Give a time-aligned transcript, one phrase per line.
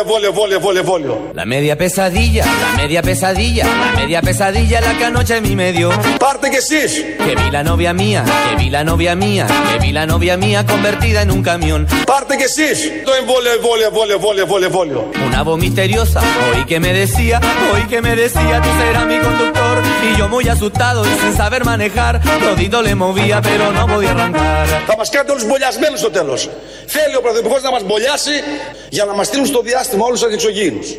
[0.00, 1.13] eu vou embolio, embolio, embolio, embolio.
[1.33, 5.87] La media pesadilla, la media pesadilla, la media pesadilla la que anoche mi medio.
[6.19, 6.91] Πάρτε κι εσείς.
[7.25, 10.59] Que vi la novia mía, que vi la novia mía, que vi la novia mía
[10.73, 11.81] convertida en un camión.
[12.11, 12.77] Πάρτε κι εσείς.
[13.07, 14.99] Το embolio, embolio, embolio, embolio, embolio, embolio.
[15.27, 16.19] Una voz misteriosa,
[16.49, 17.37] oí que me decía,
[17.73, 19.75] oí que me decía, tú serás mi conductor.
[20.07, 24.65] Y yo muy asustado y sin saber manejar, todito le movía pero no podía arrancar.
[24.87, 26.49] Θα μας κάνετε όλους μπολιασμένους στο τέλος.
[26.87, 28.35] Θέλει ο Πρωθυπουργός να μας μπολιάσει
[28.89, 30.96] για να μας στείλουν στο διάστημα όλους τους εξωγήινους.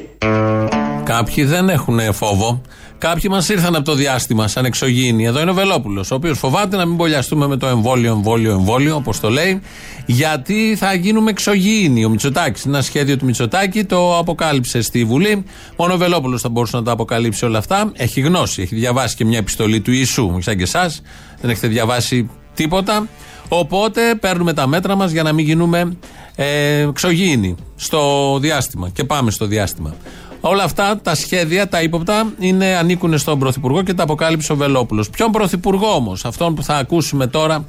[1.04, 2.62] Κάποιοι δεν έχουν φόβο.
[2.98, 5.26] Κάποιοι μας ήρθαν από το διάστημα σαν εξωγήινοι.
[5.26, 8.96] Εδώ είναι ο Βελόπουλος, ο οποίος φοβάται να μην μπολιαστούμε με το εμβόλιο, εμβόλιο, εμβόλιο,
[8.96, 9.62] όπως το λέει,
[10.06, 12.06] γιατί θα γίνουμε εξωγήινοι.
[12.06, 15.44] Ο Μητσοτάκης, ένα σχέδιο του Μητσοτάκη, το αποκάλυψε στη Βουλή.
[15.78, 17.92] Μόνο ο Βελόπουλος θα μπορούσε να τα αποκαλύψει όλα αυτά.
[17.96, 21.02] Έχει γνώση, έχει διαβάσει και μια επιστολή του Ιησού, σαν και εσάς.
[21.42, 23.08] Δεν έχετε διαβάσει τίποτα.
[23.48, 25.98] Οπότε παίρνουμε τα μέτρα μας για να μην γίνουμε
[26.44, 28.90] ε, εξωγήινοι στο διάστημα.
[28.90, 29.94] Και πάμε στο διάστημα.
[30.42, 35.10] Όλα αυτά τα σχέδια, τα ύποπτα, είναι, ανήκουν στον Πρωθυπουργό και τα αποκάλυψε ο Βελόπουλος.
[35.10, 37.66] Ποιον Πρωθυπουργό όμως, αυτόν που θα ακούσουμε τώρα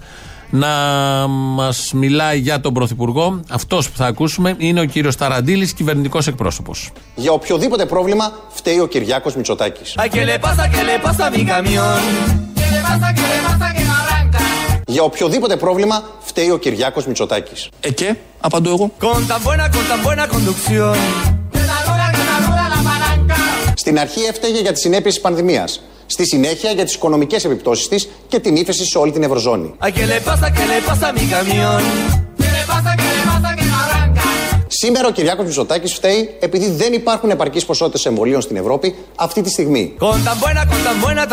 [0.51, 0.69] να
[1.29, 6.91] μας μιλάει για τον Πρωθυπουργό, αυτός που θα ακούσουμε είναι ο κύριος Ταραντήλη, κυβερνητικός εκπρόσωπος.
[7.15, 9.95] Για οποιοδήποτε πρόβλημα φταίει ο Κυριάκος Μητσοτάκης.
[14.93, 17.69] Για οποιοδήποτε πρόβλημα φταίει ο Κυριάκος Μητσοτάκης.
[17.81, 18.91] Ε και, απαντώ εγώ.
[19.01, 20.97] Con tan buena, con tan buena conducción.
[21.55, 23.37] Que saluda, que saluda la palanca.
[23.75, 25.81] Στην αρχή έφταιγε για τις συνέπειες της πανδημίας.
[26.07, 29.75] Στη συνέχεια για τις οικονομικές επιπτώσεις της και την ύφεση σε όλη την Ευρωζώνη.
[29.79, 31.83] Ay, ¿qué le pasa, qué le pasa a mi camión?
[32.43, 34.23] ¿Qué le pasa, qué le pasa que no arranca?
[34.69, 39.51] Σήμερα ο Κυριάκος Μητσοτάκης φταίει επειδή δεν υπάρχουν επαρκείς ποσότητες εμβολίων στην Ευρώπη αυτή τη
[39.51, 39.95] στιγμή.
[39.99, 41.27] Con tan buena, con tan buena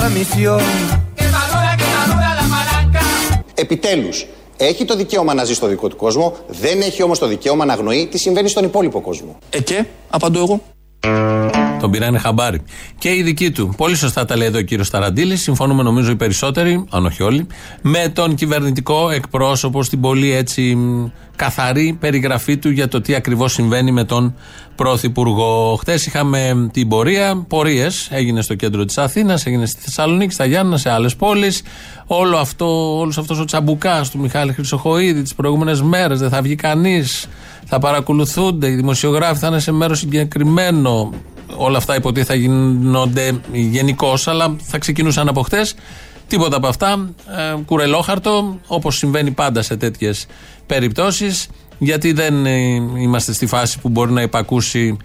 [3.59, 7.65] Επιτέλους, έχει το δικαίωμα να ζει στο δικό του κόσμο, δεν έχει όμως το δικαίωμα
[7.65, 9.37] να αγνοεί τι συμβαίνει στον υπόλοιπο κόσμο.
[9.49, 11.58] Ε και, απαντώ εγώ.
[11.79, 12.61] Τον πήρανε χαμπάρι.
[12.97, 13.73] Και η δική του.
[13.77, 15.35] Πολύ σωστά τα λέει εδώ ο κύριος Ταραντήλη.
[15.35, 17.47] Συμφωνούμε νομίζω οι περισσότεροι, αν όχι όλοι,
[17.81, 23.53] με τον κυβερνητικό εκπρόσωπο στην πολύ έτσι μ, καθαρή περιγραφή του για το τι ακριβώς
[23.53, 24.35] συμβαίνει με τον
[24.75, 25.75] Πρωθυπουργό.
[25.79, 28.07] Χθες είχαμε την πορεία, πορείες.
[28.11, 31.61] Έγινε στο κέντρο της Αθήνας, έγινε στη Θεσσαλονίκη, στα Γιάννα, σε άλλες πόλεις.
[32.05, 36.55] Όλο αυτό, όλος αυτός ο τσαμπουκάς του Μιχάλη Χρυσοχοίδη τις προηγούμενες μέρες, δεν θα βγει
[36.55, 37.27] κανείς.
[37.65, 41.13] Θα παρακολουθούνται, οι δημοσιογράφοι θα είναι σε μέρο συγκεκριμένο.
[41.55, 45.75] Όλα αυτά υποτίθεται θα γίνονται γενικώς, αλλά θα ξεκινούσαν από χτες.
[46.27, 47.09] Τίποτα από αυτά.
[47.37, 50.25] Ε, κουρελόχαρτο, όπως συμβαίνει πάντα σε τέτοιες
[50.65, 52.57] περιπτώσεις, γιατί δεν ε,
[52.99, 54.97] είμαστε στη φάση που μπορεί να υπακούσει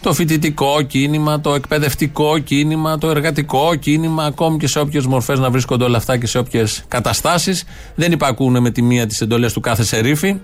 [0.00, 5.50] το φοιτητικό κίνημα, το εκπαιδευτικό κίνημα, το εργατικό κίνημα, ακόμη και σε όποιες μορφές να
[5.50, 7.64] βρίσκονται όλα αυτά και σε όποιες καταστάσεις.
[7.94, 10.36] Δεν υπακούν με τη μία τις εντολές του κάθε σερίφη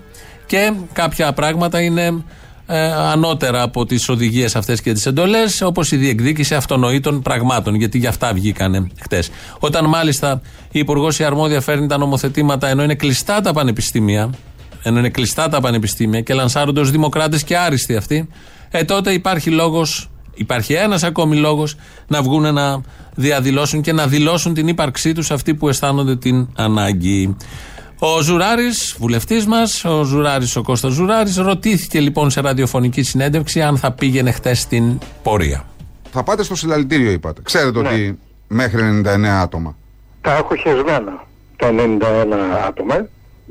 [0.45, 2.23] και κάποια πράγματα είναι
[2.67, 7.97] ε, ανώτερα από τις οδηγίες αυτές και τις εντολές, όπως η διεκδίκηση αυτονοήτων πραγμάτων, γιατί
[7.97, 9.29] για αυτά βγήκανε χτες.
[9.59, 10.41] Όταν μάλιστα
[10.71, 14.29] η Υπουργός η Αρμόδια φέρνει τα νομοθετήματα ενώ είναι κλειστά τα πανεπιστήμια,
[14.83, 18.27] ενώ είναι κλειστά τα πανεπιστήμια και λανσάρονται ως δημοκράτες και άριστοι αυτοί,
[18.69, 21.75] ε, τότε υπάρχει λόγος, υπάρχει ένας ακόμη λόγος
[22.07, 22.81] να βγουν να
[23.15, 27.35] διαδηλώσουν και να δηλώσουν την ύπαρξή τους αυτοί που αισθάνονται την ανάγκη.
[28.05, 33.77] Ο Ζουράρης, βουλευτής μας, ο Ζουράρης, ο Κώστας Ζουράρης, ρωτήθηκε λοιπόν σε ραδιοφωνική συνέντευξη αν
[33.77, 35.65] θα πήγαινε χτες στην πορεία.
[36.11, 37.41] Θα πάτε στο συλλαλητήριο, είπατε.
[37.43, 37.87] Ξέρετε Ναι.
[37.87, 39.75] ότι μέχρι 99 átομα.
[40.21, 41.23] Τα έχω χεσμένα
[41.55, 42.95] τα 91 άτομα,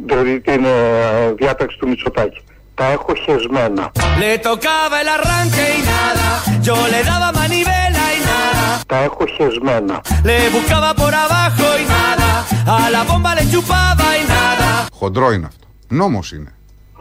[0.07, 2.41] δηλαδή την ε, διάταξη του Μητσοτάκη.
[2.75, 3.91] Τα έχω χεσμένα.
[4.21, 6.29] Le tocaba el arranque y nada.
[6.67, 8.81] Yo le daba manivela y nada.
[8.87, 10.01] Τα έχω χεσμένα.
[15.03, 15.67] Χοντρό είναι αυτό.
[15.89, 16.55] Νόμος είναι.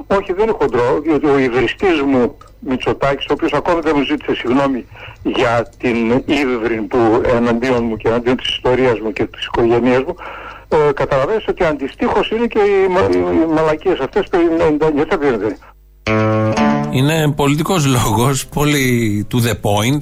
[0.08, 4.36] Όχι, δεν είναι χοντρό, διότι ο υβριστής μου Μητσοτάκης, ο οποίος ακόμη δεν μου ζήτησε
[4.36, 4.86] συγγνώμη
[5.24, 5.96] για την
[6.26, 6.98] ύβριν που
[7.36, 10.16] εναντίον μου και εναντίον της ιστορίας μου και της οικογένειας μου,
[10.68, 14.38] ε, καταλαβαίνεις ότι αντιστοίχως είναι και οι, μα- οι, οι μαλακίες αυτές το
[15.02, 15.58] 99, θα πήρετε.
[16.92, 20.02] Είναι πολιτικός λόγος, πολύ to the point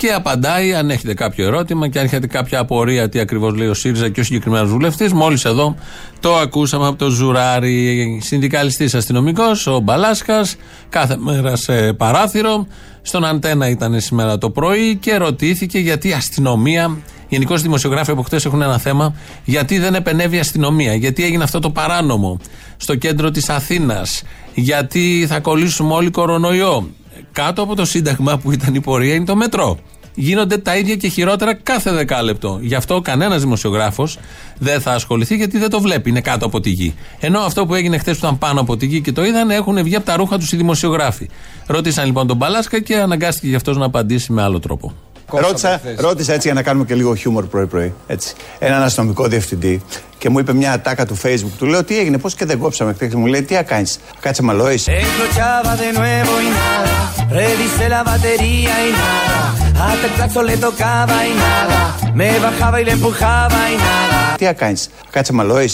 [0.00, 3.74] και απαντάει αν έχετε κάποιο ερώτημα και αν έχετε κάποια απορία τι ακριβώς λέει ο
[3.74, 5.12] ΣΥΡΙΖΑ και ο συγκεκριμένος βουλευτής.
[5.12, 5.74] Μόλις εδώ
[6.20, 10.56] το ακούσαμε από το Ζουράρι, συνδικαλιστής αστυνομικός, ο Μπαλάσκας,
[10.88, 12.66] κάθε μέρα σε παράθυρο.
[13.02, 16.98] Στον Αντένα ήταν σήμερα το πρωί και ρωτήθηκε γιατί η αστυνομία
[17.28, 19.14] Γενικώς οι δημοσιογράφοι από χτες έχουν ένα θέμα
[19.44, 22.38] γιατί δεν επενεύει η αστυνομία, γιατί έγινε αυτό το παράνομο
[22.76, 24.22] στο κέντρο της Αθήνας,
[24.54, 26.90] γιατί θα κολλήσουμε όλοι κορονοϊό.
[27.32, 29.78] Κάτω από το Σύνταγμα που ήταν η πορεία είναι το μετρό.
[30.14, 32.58] γίνονται τα ίδια και χειρότερα κάθε δεκάλεπτο.
[32.62, 34.18] Γι' αυτό κανένας δημοσιογράφος
[34.58, 36.10] δεν θα ασχοληθεί γιατί δεν το βλέπει.
[36.10, 36.94] Είναι κάτω από τη γη.
[37.20, 39.82] Ενώ αυτό που έγινε χθες που ήταν πάνω από τη γη και το είδαν έχουν
[39.82, 41.28] βγει από τα ρούχα τους οι δημοσιογράφοι.
[41.66, 44.92] Ρώτησαν λοιπόν τον Μπαλάσκα και αναγκάστηκε γι' αυτός να απαντήσει με άλλο τρόπο.
[45.38, 47.94] Ρώτησα, ρώτησα έτσι για να κάνουμε και λίγο χιούμορ πρωί-πρωί.
[48.06, 48.34] Έτσι.
[48.58, 49.82] Έναν αστυνομικό διευθυντή
[50.18, 51.52] και μου είπε μια ατάκα του Facebook.
[51.58, 54.80] Του λέω τι έγινε, πώς και δεν κόψαμε χθες; Μου λέει τι κάνεις, κάτσε μαλόι.
[54.86, 56.96] Encrochaba de nuevo y nada,
[57.38, 59.40] revisé la batería y nada,
[59.84, 61.80] hasta el claxon le tocaba y nada,
[62.18, 64.36] me bajaba y le empujaba y nada.
[64.36, 65.70] Τι κάνεις, κάτσε μαλόι.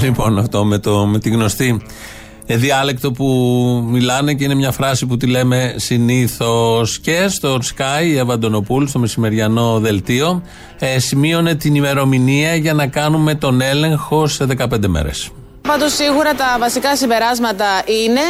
[0.00, 1.84] Λοιπόν, αυτό με, το, με τη γνωστή ε,
[2.46, 3.26] διάλεκτο που
[3.90, 8.84] μιλάνε και είναι μια φράση που τη λέμε συνήθως και στο Sky η Εύα Αντωνοπούλ,
[8.86, 10.42] στο μεσημεριανό δελτίο
[10.78, 15.30] ε, σημείωνε την ημερομηνία για να κάνουμε τον έλεγχο σε 15 μέρες.
[15.68, 18.20] Πάντως σίγουρα τα βασικά συμπεράσματα είναι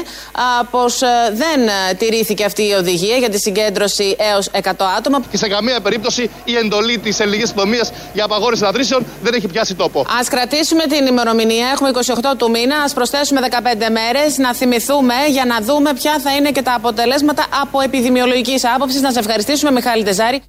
[0.71, 4.59] πως ε, δεν ε, τηρήθηκε αυτή η οδηγία για τη συγκέντρωση έως 100
[4.99, 5.21] άτομα.
[5.31, 9.75] Και σε καμία περίπτωση η εντολή της ελληνικής αστυνομία για απαγόρευση αναδρήσεων δεν έχει πιάσει
[9.75, 10.07] τόπο.
[10.21, 13.57] Ας κρατήσουμε την ημερομηνία, έχουμε 28 του μήνα, ας προσθέσουμε 15
[13.91, 19.01] μέρες, να θυμηθούμε για να δούμε ποια θα είναι και τα αποτελέσματα από επιδημιολογικής άποψης.
[19.01, 20.43] Να σε ευχαριστήσουμε Μιχάλη Τεζάρη.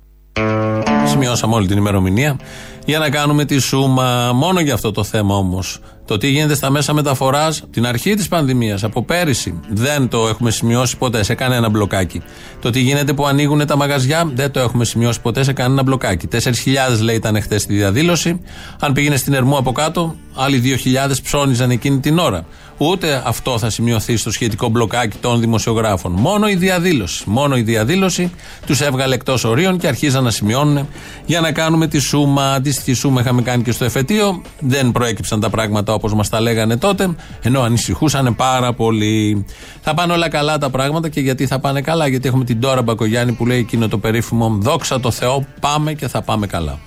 [1.06, 2.38] Σημειώσαμε όλη την ημερομηνία
[2.86, 4.32] για να κάνουμε τη σούμα.
[4.34, 5.80] Μόνο για αυτό το θέμα όμως.
[6.06, 10.52] Το τι γίνεται στα μέσα μεταφοράς την αρχή της πανδημίας, από πέρυσι, δεν το έχουμε
[10.52, 12.22] σημειώσει ποτέ σε κανένα μπλοκάκι.
[12.62, 16.28] Το τι γίνεται που ανοίγουν τα μαγαζιά, δεν το έχουμε σημειώσει ποτέ σε κανένα μπλοκάκι.
[16.32, 16.40] 4.000
[17.02, 18.42] λέει ήταν χθες στη διαδήλωση.
[18.80, 20.80] Αν πήγαινε στην Ερμού από κάτω, άλλοι
[21.10, 22.46] 2.000 ψώνιζαν εκείνη την ώρα.
[22.78, 26.12] Ούτε αυτό θα σημειωθεί στο σχετικό μπλοκάκι των δημοσιογράφων.
[26.12, 27.24] Μόνο η διαδήλωση.
[27.26, 28.32] Μόνο η διαδήλωση
[28.66, 30.88] τους έβγαλε εκτός ορίων και αρχίζαν να σημειώνουν
[31.26, 32.54] για να κάνουμε τη σούμα.
[32.54, 34.42] Αντίστοιχη σούμα είχαμε κάνει και στο εφετείο.
[34.60, 39.46] Δεν προέκυψαν τα πράγματα όπως μας τα λέγανε τότε, ενώ ανησυχούσαν πάρα πολύ.
[39.82, 42.82] Θα πάνε όλα καλά τα πράγματα και γιατί θα πάνε καλά, γιατί έχουμε την Τώρα
[42.82, 46.80] Μπακογιάννη που λέει εκείνο το περίφημο Δόξα τω Θεώ, πάμε και θα πάμε καλά.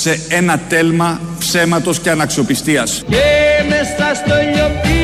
[0.00, 3.04] Σε ένα τέλμα ψέματος και αναξιοπιστίας.
[3.08, 3.16] και
[3.68, 5.00] μέσα στο λιοπύρι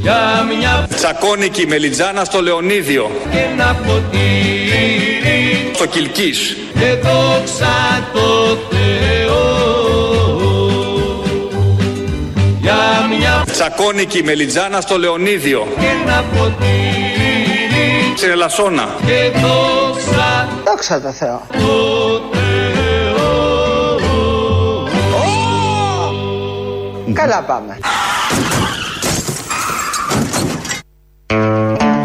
[0.00, 6.56] για μια Τσακώνικη μελιτζάνα στο Λεωνίδιο, και ένα ποτήρι στο Κιλκής.
[6.78, 9.19] και δόξα τω Θεώ
[12.70, 18.88] για μια Τσακώνικη μελιτζάνα στο Λεωνίδιο, και ένα ποτήρι στην Ελασσόνα.
[19.06, 21.42] και δόξα Δόξα τω Θεώ.
[21.52, 21.58] τω
[22.32, 22.40] Θεώ
[27.12, 27.78] Καλά πάμε.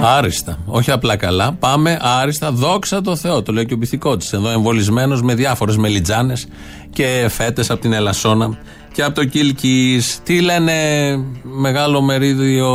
[0.07, 0.57] Άριστα.
[0.65, 1.55] Όχι απλά καλά.
[1.59, 2.51] Πάμε άριστα.
[2.51, 3.41] Δόξα τω Θεώ.
[3.41, 4.29] Το λέει και ο πυθικό τη.
[4.31, 6.47] Εδώ εμβολισμένος με διάφορες μελιτζάνες
[6.89, 8.57] και φέτες από την Ελασσόνα
[8.93, 10.01] και από το Κίλκι.
[10.23, 10.73] Τι λένε
[11.43, 12.71] μεγάλο μερίδιο,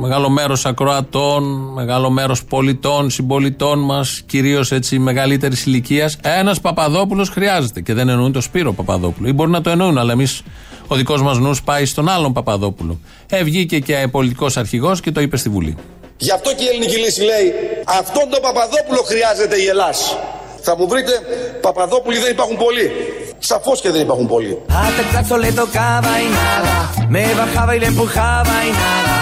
[0.00, 6.16] μεγάλο μέρος ακροατών, μεγάλο μέρος πολιτών, συμπολιτών μας, κυρίως έτσι μεγαλύτερης ηλικίας.
[6.22, 7.80] Ένας Παπαδόπουλος χρειάζεται.
[7.80, 9.28] Και δεν εννοούν το Σπύρο Παπαδόπουλο.
[9.28, 10.42] Ή μπορεί να το εννοούν, αλλά εμείς
[10.86, 13.00] ο δικός μας νους πάει στον άλλον Παπαδόπουλο.
[13.28, 15.76] Ε, βγήκε και πολιτικός αρχηγός και το είπε στη Βουλή.
[16.16, 17.54] Γι' αυτό και η ελληνική λύση λέει
[17.84, 20.16] αυτόν τον Παπαδόπουλο χρειάζεται η Ελλάς.
[20.62, 21.12] Θα μου βρείτε
[21.60, 22.90] Παπαδόπουλοι δεν υπάρχουν πολλοί.
[23.38, 24.62] Σαφώς και δεν υπάρχουν πολλοί.
[24.68, 26.76] Hasta el claxon le tocaba y nada,
[27.14, 29.16] me bajaba y le empujaba y nada.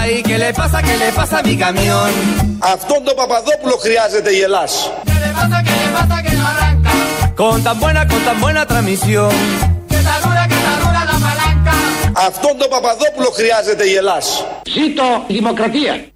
[0.00, 2.10] Ay, ¿qué le pasa, qué le pasa a mi camión?
[2.58, 4.90] Αυτόν τον Παπαδόπουλο χρειάζεται η Ελλάς.
[5.04, 6.90] ¿Qué le pasa, qué le pasa que no arranca?
[7.40, 9.32] Con tan buena, con tan buena transmisión.
[12.18, 14.44] Αυτόν τον Παπαδόπουλο χρειάζεται η Ελλάς.
[14.66, 16.06] Ζήτω η δημοκρατία.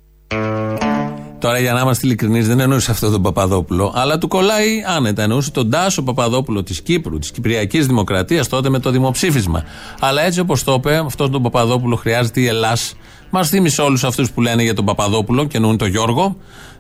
[1.38, 5.23] Τώρα για να είμαστε ειλικρινείς, δεν εννοούσε αυτό τον Παπαδόπουλο, αλλά του κολλάει άνετα.
[5.23, 9.64] Εννοούσε τον Τάσο Παπαδόπουλο της Κύπρου, της Κυπριακής Δημοκρατίας, τότε με το δημοψήφισμα.
[10.00, 12.95] Αλλά έτσι όπως το είπε, αυτόν τον Παπαδόπουλο χρειάζεται η Ελλάς.
[13.30, 16.37] Μας θύμισε όλους αυτούς που λένε για τον Παπαδόπουλο και εννοούν τον Γιώργο,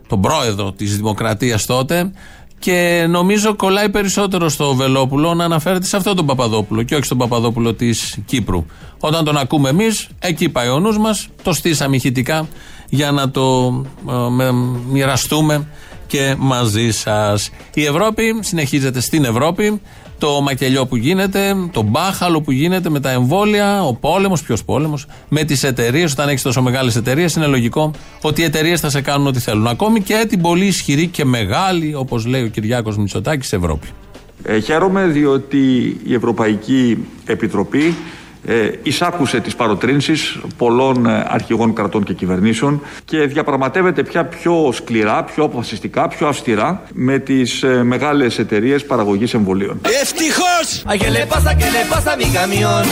[0.08, 2.12] τον πρόεδρο της Δημοκρατίας τότε.
[2.60, 7.18] Και νομίζω κολλάει περισσότερο στο Βελόπουλο να αναφέρεται σε αυτόν τον Παπαδόπουλο και όχι στον
[7.18, 8.64] Παπαδόπουλο της Κύπρου.
[9.00, 12.48] Όταν τον ακούμε εμείς, εκεί πάει ο νους μας, το στήσαμε ηχητικά
[12.88, 13.74] για να το
[14.08, 14.52] ε, με-
[14.90, 15.66] μοιραστούμε
[16.06, 17.50] και μαζί σας.
[17.74, 19.80] Η Ευρώπη συνεχίζεται στην Ευρώπη
[20.20, 25.06] το μακελιό που γίνεται, το μπάχαλο που γίνεται με τα εμβόλια, ο πόλεμος, ποιος πόλεμος,
[25.28, 26.12] με τις εταιρείες.
[26.12, 27.90] Όταν έχεις τόσο μεγάλες εταιρείες, είναι λογικό
[28.22, 29.66] ότι οι εταιρείες θα σε κάνουν ό,τι θέλουν.
[29.66, 33.86] Ακόμη και την πολύ ισχυρή και μεγάλη, όπως λέει ο Κυριάκος Μητσοτάκης, Ευρώπη.
[34.42, 37.94] Ε, χαίρομαι διότι η Ευρωπαϊκή Επιτροπή
[38.46, 45.24] ε, εισάκουσε τις παροτρύνσεις πολλών ε, αρχηγών κρατών και κυβερνήσεων και διαπραγματεύεται πια πιο σκληρά,
[45.24, 49.80] πιο αποφασιστικά, πιο αυστηρά με τις ε, μεγάλες εταιρείες παραγωγής εμβολίων.
[50.02, 50.82] Ευτυχώς!
[50.86, 52.84] ¿A qué le pasa, qué le pasa a mi camión?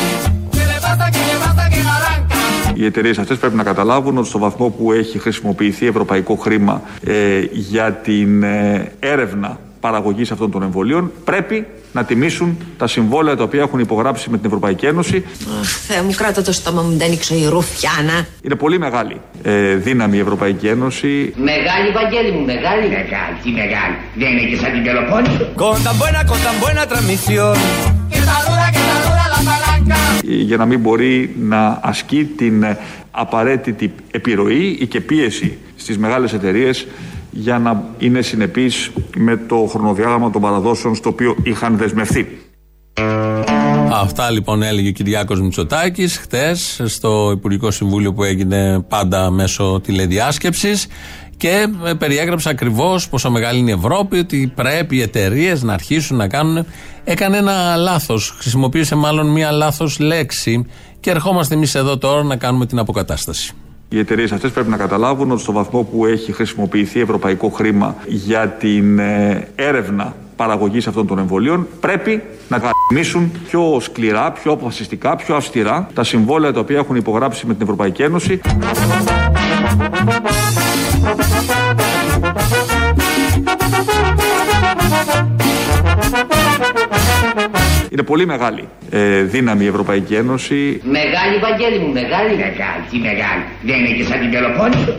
[0.56, 2.36] ¿Qué le pasa, qué le pasa que no arranca?
[2.74, 7.40] Οι εταιρείες αυτές πρέπει να καταλάβουν ότι στο βαθμό που έχει χρησιμοποιηθεί ευρωπαϊκό χρήμα ε,
[7.52, 11.66] για την ε, έρευνα παραγωγής αυτών των εμβολίων, πρέπει
[11.98, 15.24] να τιμήσουν τα συμβόλαια τα οποία έχουν υπογράψει με την Ευρωπαϊκή Ένωση.
[15.60, 18.26] Αχ, Θεέ μου, κράτα το στόμα μου, δεν ανοίξω η ρουφιάνα.
[18.42, 21.32] Είναι πολύ μεγάλη ε, δύναμη η Ευρωπαϊκή Ένωση.
[21.36, 22.86] Μεγάλη, Βαγγέλη μου, μεγάλη.
[22.88, 23.96] Μεγάλη, τι μεγάλη.
[24.20, 25.44] Δεν είναι και σαν την Πελοπόννησο.
[25.62, 27.54] Con tan buena, con tan buena transmisión.
[28.10, 29.98] Que está dura, que está dura la palanca.
[30.22, 32.78] για να μην μπορεί να ασκεί την ε,
[33.10, 36.86] απαραίτητη επιρροή ή και πίεση στις μεγάλες εταιρείες
[37.38, 42.26] για να είναι συνεπείς με το χρονοδιάγραμμα των παραδόσεων στο οποίο είχαν δεσμευθεί.
[43.92, 50.86] Αυτά λοιπόν έλεγε ο Κυριάκος Μητσοτάκης χτες στο Υπουργικό Συμβούλιο που έγινε πάντα μέσω τηλεδιάσκεψης
[51.36, 56.16] και ε, περιέγραψε ακριβώς πόσο μεγάλη είναι η Ευρώπη, ότι πρέπει οι εταιρείες να αρχίσουν
[56.16, 56.66] να κάνουν.
[57.04, 58.34] Έκανε ένα λάθος.
[58.38, 60.66] Χρησιμοποίησε μάλλον μία λάθος λέξη
[61.00, 63.54] και ερχόμαστε εμείς εδώ τώρα να κάνουμε την αποκατάσταση.
[63.90, 68.48] Οι εταιρείες αυτές πρέπει να καταλάβουν ότι στο βαθμό που έχει χρησιμοποιηθεί ευρωπαϊκό χρήμα για
[68.48, 75.36] την ε, έρευνα παραγωγής αυτών των εμβολίων, πρέπει να γαμίσουν πιο σκληρά, πιο αποφασιστικά, πιο
[75.36, 78.40] αυστηρά τα συμβόλαια τα οποία έχουν υπογράψει με την Ευρωπαϊκή Ένωση.
[87.98, 90.80] Είναι πολύ μεγάλη ε, δύναμη η Ευρωπαϊκή Ένωση.
[90.84, 92.36] Μεγάλη, Βαγγέλη μου, μεγάλη.
[92.36, 93.44] Μεγάλη, τι μεγάλη.
[93.62, 94.96] Δεν είναι και σαν την Πελοπόννησο.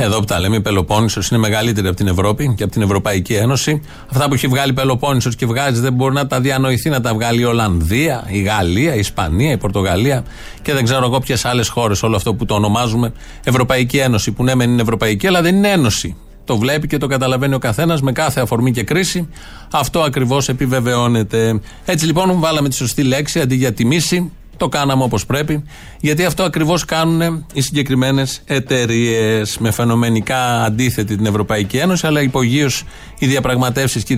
[0.00, 3.34] Εδώ που τα λέμε, η Πελοπόννησος είναι μεγαλύτερη από την Ευρώπη και από την Ευρωπαϊκή
[3.34, 3.82] Ένωση.
[4.10, 7.14] Αυτά που έχει βγάλει η Πελοπόννησος και βγάζει δεν μπορεί να τα διανοηθεί να τα
[7.14, 10.24] βγάλει η Ολλανδία, η Γαλλία, η Ισπανία, η Πορτογαλία
[10.62, 12.02] και δεν ξέρω εγώ ποιες άλλες χώρες.
[12.02, 13.12] Όλο αυτό που το ονομάζουμε
[13.44, 14.32] Ευρωπαϊκή Ένωση.
[14.32, 16.16] Που ναι, μεν είναι Ευρωπαϊκή, αλλά δεν είναι Ένωση.
[16.52, 19.28] Το βλέπει και το καταλαβαίνει ο καθένας με κάθε αφορμή και κρίση.
[19.72, 21.60] Αυτό ακριβώς επιβεβαιώνεται.
[21.84, 24.32] Έτσι λοιπόν, βάλαμε τη σωστή λέξη αντί για τιμήσει.
[24.56, 25.64] Το κάναμε όπως πρέπει,
[26.00, 32.84] γιατί αυτό ακριβώς κάνουν οι συγκεκριμένες εταιρείες με φαινομενικά αντίθετη την Ευρωπαϊκή Ένωση, αλλά υπογείως
[33.18, 34.16] οι διαπραγματεύσεις και οι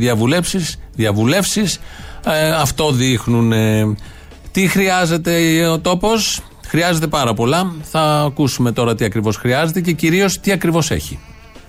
[0.95, 1.81] διαβουλεύσεις
[2.27, 3.53] ε, αυτό δείχνουν.
[3.53, 3.95] Ε,
[4.53, 7.75] τι χρειάζεται ο τόπος, χρειάζεται πάρα πολλά.
[7.83, 11.19] Θα ακούσουμε τώρα τι ακριβώς χρειάζεται και κυρίως τι ακριβώς έχει.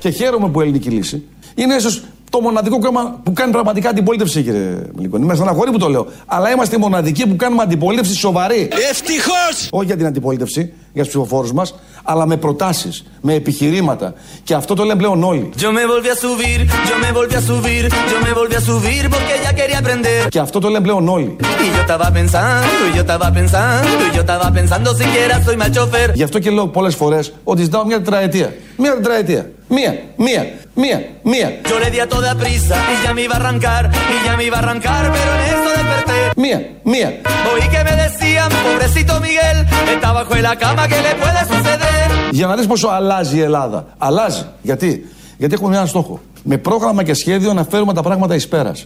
[0.05, 1.23] Και χαίρομαι που η ελληνική λύση.
[1.55, 2.03] Είναι ίσως
[2.35, 5.25] το μοναδικό κόμμα που κάνει πραγματικά αντιπολίτευση, κύριε Μιλικόνη.
[5.25, 6.07] Με στεναχωρεί που το λέω.
[6.25, 8.69] Αλλά είμαστε οι μοναδικοί που κάνουμε αντιπολίτευση σοβαρή.
[8.89, 9.67] Ευτυχώς!
[9.69, 14.13] Όχι για την αντιπολίτευση, για τους ψηφοφόρους μας, αλλά με προτάσεις, με επιχειρήματα.
[14.43, 15.49] Και αυτό το λένε πλέον όλοι.
[15.61, 19.03] Yo me volví a subir, yo me volví a subir, yo me volví a subir
[19.13, 20.27] porque ya quería aprender.
[20.29, 21.35] Και αυτό το λένε πλέον όλοι.
[21.39, 25.71] Y yo estaba pensando, y yo estaba pensando, y yo estaba pensando siquiera soy mal
[25.71, 26.11] chofer.
[26.13, 28.53] Γι' αυτό και λέω πολλές φορές ότι ζητάω μια τετραετία.
[28.77, 29.49] Μια τετραετία.
[29.67, 30.45] Μία, μία,
[30.83, 30.97] μία,
[31.31, 31.47] μία.
[31.69, 34.43] Yo le di a toda prisa y ya me iba a arrancar, y ya me
[34.49, 36.17] iba a arrancar, pero en eso desperté.
[36.43, 36.59] Μία,
[36.93, 37.09] μία.
[37.51, 39.57] Oí que me decían, pobrecito Miguel,
[39.93, 42.07] está bajo en la cama, ¿qué le puede suceder?
[42.31, 43.85] Για να δεις πόσο αλλάζει η Ελλάδα.
[43.97, 44.45] Αλλάζει.
[44.61, 45.05] Γιατί,
[45.37, 46.21] Γιατί έχουμε έναν στόχο.
[46.43, 48.85] Με πρόγραμμα και σχέδιο να φέρουμε τα πράγματα εις πέρας.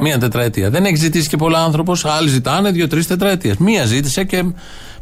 [0.00, 0.70] Μία τετραετία.
[0.70, 2.04] Δεν έχει ζητήσει και πολλά άνθρωπος.
[2.04, 3.56] Άλλοι ζητάνε δύο-τρεις τετραετίες.
[3.56, 4.44] Μία ζήτησε και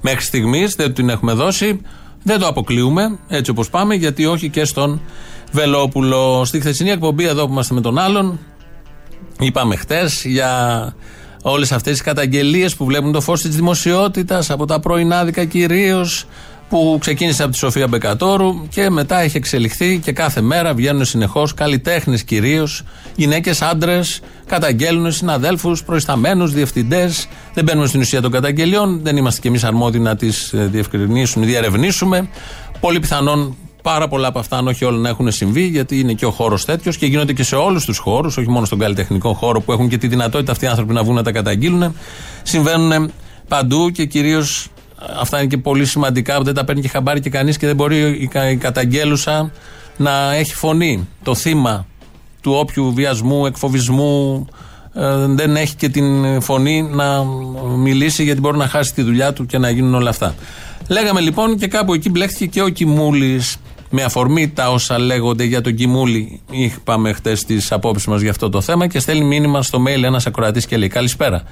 [0.01, 1.81] μέχρι στιγμής δεν την έχουμε δώσει.
[2.23, 5.01] Δεν το αποκλείουμε έτσι όπως πάμε, γιατί όχι και στον
[5.53, 6.45] Βελόπουλο.
[6.45, 8.39] Στη χθεσινή εκπομπή εδώ που είμαστε με τον άλλον,
[9.39, 10.95] είπαμε χτες για
[11.43, 16.27] όλες αυτές τις καταγγελίες που βλέπουν το φως της δημοσιότητας από τα πρωινάδικα κυρίως
[16.73, 21.55] που ξεκίνησε από τη Σοφία Μπεκατόρου και μετά έχει εξελιχθεί και κάθε μέρα βγαίνουν συνεχώς
[21.55, 22.83] καλλιτέχνες κυρίως,
[23.17, 27.29] γυναίκες, άντρες, καταγγέλνουν συναδέλφους, προϊσταμένους, διευθυντές.
[27.55, 32.29] Δεν μπαίνουμε στην ουσία των καταγγελιών, δεν είμαστε κι εμείς αρμόδιοι να τις διευκρινίσουμε, διαρευνήσουμε.
[32.81, 36.27] Πολύ πιθανόν πάρα πολλά από αυτά, αν όχι όλα, να έχουν συμβεί, γιατί είναι και
[36.27, 39.61] ο χώρος τέτοιος και γίνονται και σε όλους τους χώρους, όχι μόνο στον καλλιτεχνικό χώρο
[39.61, 41.95] που έχουν και τη δυνατότητα αυτοί οι άνθρωποι να βγουν να τα καταγγείλουν.
[42.43, 43.11] Συμβαίνουν
[43.49, 44.72] παντού και κυρίως
[45.21, 47.77] αυτά είναι και πολύ σημαντικά που δεν τα παίρνει και χαμπάρι και κανείς και δεν
[47.77, 49.51] μπορεί η, κα- η καταγγέλουσα
[49.97, 51.09] να έχει φωνή.
[51.23, 51.87] Το θύμα
[52.41, 54.47] του όποιου βιασμού, εκφοβισμού
[54.95, 57.25] ε, δεν έχει και την φωνή να
[57.77, 60.35] μιλήσει γιατί μπορεί να χάσει τη δουλειά του και να γίνουν όλα αυτά.
[60.89, 63.57] Λέγαμε λοιπόν και κάπου εκεί μπλέχτηκε και ο Κιμούλης.
[63.95, 68.49] Με αφορμή τα όσα λέγονται για τον Κιμούλη, είπαμε χτες τις απόψεις μας για αυτό
[68.49, 71.43] το θέμα και στέλνει μήνυμα στο mail ένας ακροατής και λέει: Καλησπέρα.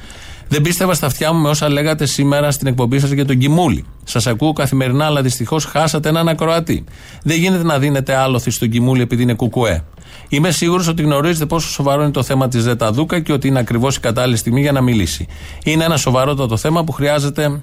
[0.53, 3.85] Δεν πίστευα στα αυτιά μου με όσα λέγατε σήμερα στην εκπομπή σας για τον Κιμούλη.
[4.05, 6.85] Σας ακούω καθημερινά, αλλά δυστυχώς χάσατε έναν ακροατή.
[7.23, 9.85] Δεν γίνεται να δίνετε άλοθη στον Κιμούλη επειδή είναι κουκουέ.
[10.29, 13.59] Είμαι σίγουρος ότι γνωρίζετε πόσο σοβαρό είναι το θέμα της Ζέτα Δούκα και ότι είναι
[13.59, 15.27] ακριβώς η κατάλληλη στιγμή για να μιλήσει.
[15.65, 17.63] Είναι ένα σοβαρότατο θέμα που χρειάζεται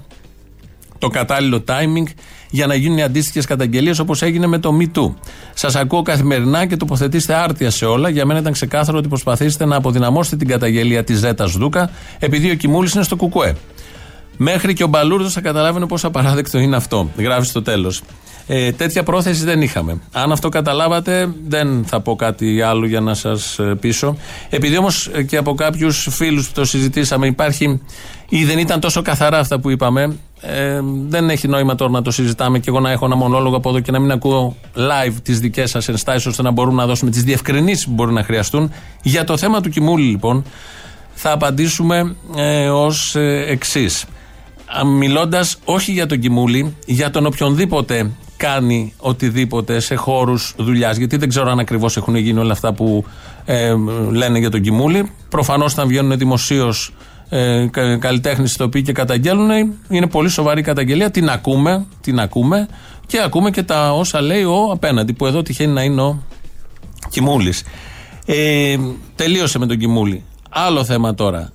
[0.98, 2.12] το κατάλληλο timing
[2.50, 5.14] για να γίνουν οι αντίστοιχες καταγγελίες όπως έγινε με το Me Too.
[5.54, 8.08] Σας ακούω καθημερινά και τοποθετήστε άρτια σε όλα.
[8.08, 12.54] Για μένα ήταν ξεκάθαρο ότι προσπαθήσετε να αποδυναμώσετε την καταγγελία της Ζέτας Δούκα, επειδή ο
[12.54, 13.56] Κιμούλη είναι στο Κουκουέ.
[14.36, 17.10] Μέχρι και ο Μπαλούρδος θα καταλάβαινε πόσο απαράδεκτο είναι αυτό.
[17.16, 18.02] Γράφει στο τέλος.
[18.50, 20.00] Ε, τέτοια πρόθεση δεν είχαμε.
[20.12, 24.16] Αν αυτό καταλάβατε, δεν θα πω κάτι άλλο για να σας πείσω.
[24.50, 27.80] Επειδή όμως και από κάποιους φίλους που το συζητήσαμε υπάρχει
[28.28, 32.10] ή δεν ήταν τόσο καθαρά αυτά που είπαμε, ε, δεν έχει νόημα τώρα να το
[32.10, 35.40] συζητάμε και εγώ να έχω ένα μονόλογο από εδώ και να μην ακούω live τις
[35.40, 38.72] δικές σας ενστάσεις ώστε να μπορούμε να δώσουμε τις διευκρινήσεις που μπορεί να χρειαστούν.
[39.02, 40.44] Για το θέμα του Κιμούλη, λοιπόν,
[41.14, 44.04] θα απαντήσουμε ε, ως ε, εξής.
[44.86, 50.96] Μιλώντας όχι για τον Κιμούλη, για τον οποιονδήποτε κάνει οτιδήποτε σε χώρους δουλειάς.
[50.96, 53.04] Γιατί δεν ξέρω αν ακριβώς έχουν γίνει όλα αυτά που
[53.44, 53.74] ε,
[54.10, 55.10] λένε για τον Κιμούλη.
[55.28, 56.92] Προφανώς, όταν βγαίνουν δημοσίως
[57.28, 57.66] ε,
[58.00, 59.50] καλλιτέχνες οποίοι και καταγγέλνουν,
[59.88, 61.10] είναι πολύ σοβαρή καταγγελία.
[61.10, 62.68] Την ακούμε, την ακούμε
[63.06, 66.22] και ακούμε και τα όσα λέει ο απέναντι, που εδώ τυχαίνει να είναι ο
[67.10, 67.62] Κιμούλης.
[68.26, 68.76] Ε,
[69.14, 70.24] τελείωσε με τον Κιμούλη.
[70.50, 71.52] Άλλο θέμα τώρα.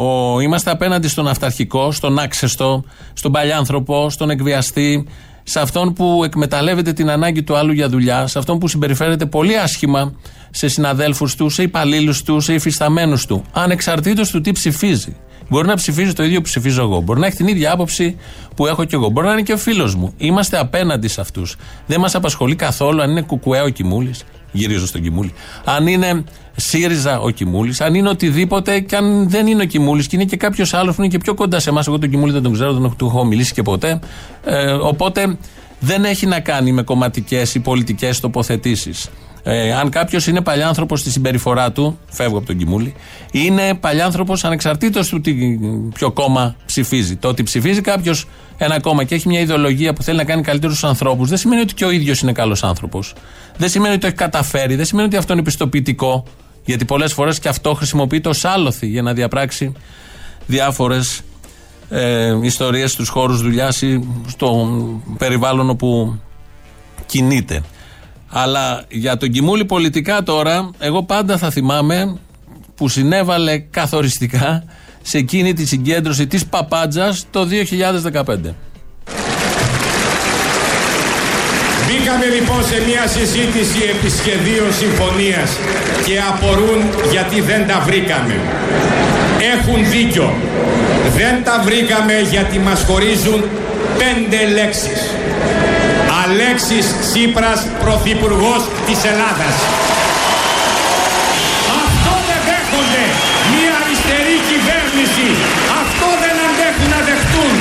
[0.00, 5.06] Ο, είμαστε απέναντι στον αυταρχικό, στον άξεστο, στον παλιάνθρωπο, στον εκβιαστή,
[5.48, 9.58] σε αυτόν που εκμεταλλεύεται την ανάγκη του άλλου για δουλειά, σε αυτόν που συμπεριφέρεται πολύ
[9.58, 10.12] άσχημα
[10.50, 15.16] σε συναδέλφους του, σε υπαλλήλους του, σε υφισταμένους του, ανεξαρτήτως του τι ψηφίζει.
[15.48, 17.00] Μπορεί να ψηφίζει το ίδιο που ψηφίζω εγώ.
[17.00, 18.16] Μπορεί να έχει την ίδια άποψη
[18.56, 19.08] που έχω κι εγώ.
[19.08, 20.12] Μπορεί να είναι και ο φίλος μου.
[20.16, 21.56] Είμαστε απέναντι σε αυτούς.
[21.86, 24.24] Δεν μας απασχολεί καθόλου αν είναι κουκουέ ο Κιμούλης.
[24.52, 25.32] Γυρίζω στον Κιμούλη.
[25.64, 26.24] Αν είναι
[26.56, 30.36] ΣΥΡΙΖΑ ο Κιμούλης, αν είναι οτιδήποτε και αν δεν είναι ο Κιμούλης και είναι και
[30.36, 31.86] κάποιος άλλος που είναι και πιο κοντά σε εμάς.
[31.86, 34.00] Εγώ τον Κιμούλη δεν τον ξέρω, δεν του έχω μιλήσει και ποτέ.
[34.44, 35.36] Ε, οπότε
[35.80, 39.10] δεν έχει να κάνει με κομματικές ή πολιτικές τοποθετήσεις.
[39.50, 42.94] Ε, αν κάποιος είναι παλιάνθρωπος στη συμπεριφορά του, φεύγω από τον Κιμούλη,
[43.30, 45.34] είναι παλιάνθρωπος ανεξαρτήτως του τι,
[45.94, 47.16] ποιο κόμμα ψηφίζει.
[47.16, 50.84] Το ότι ψηφίζει κάποιος ένα κόμμα και έχει μια ιδεολογία που θέλει να κάνει καλύτερους
[50.84, 53.14] ανθρώπους, δεν σημαίνει ότι και ο ίδιος είναι καλός άνθρωπος.
[53.56, 56.24] Δεν σημαίνει ότι το έχει καταφέρει, δεν σημαίνει ότι αυτό είναι πιστοποιητικό.
[56.64, 59.72] Γιατί πολλές φορές και αυτό χρησιμοποιείται ως άλοθη για να διαπράξει
[60.46, 61.20] διάφορες
[61.90, 64.68] ε, ιστορίες στους χώρους δουλειάς ή στο
[65.18, 66.18] περιβάλλον όπου
[67.06, 67.62] κινείται.
[68.30, 72.18] Αλλά για τον Κιμούλη πολιτικά τώρα, εγώ πάντα θα θυμάμαι
[72.74, 74.64] που συνέβαλε καθοριστικά
[75.02, 77.48] σε εκείνη τη συγκέντρωση της Παπάντζας το
[78.14, 78.54] 2015.
[81.86, 85.50] Μπήκαμε λοιπόν σε μια συζήτηση επί σχεδίων συμφωνίας
[86.06, 88.40] και απορούν γιατί δεν τα βρήκαμε.
[89.54, 90.34] Έχουν δίκιο.
[91.16, 93.44] Δεν τα βρήκαμε γιατί μας χωρίζουν
[93.98, 95.17] πέντε λέξεις.
[96.28, 99.54] Αλέξης Τσίπρας, Πρωθυπουργός της Ελλάδας.
[101.82, 103.04] Αυτό δεν δέχονται
[103.54, 105.28] μια αριστερή κυβέρνηση.
[105.82, 107.54] Αυτό δεν αντέχουν να δεχτούν.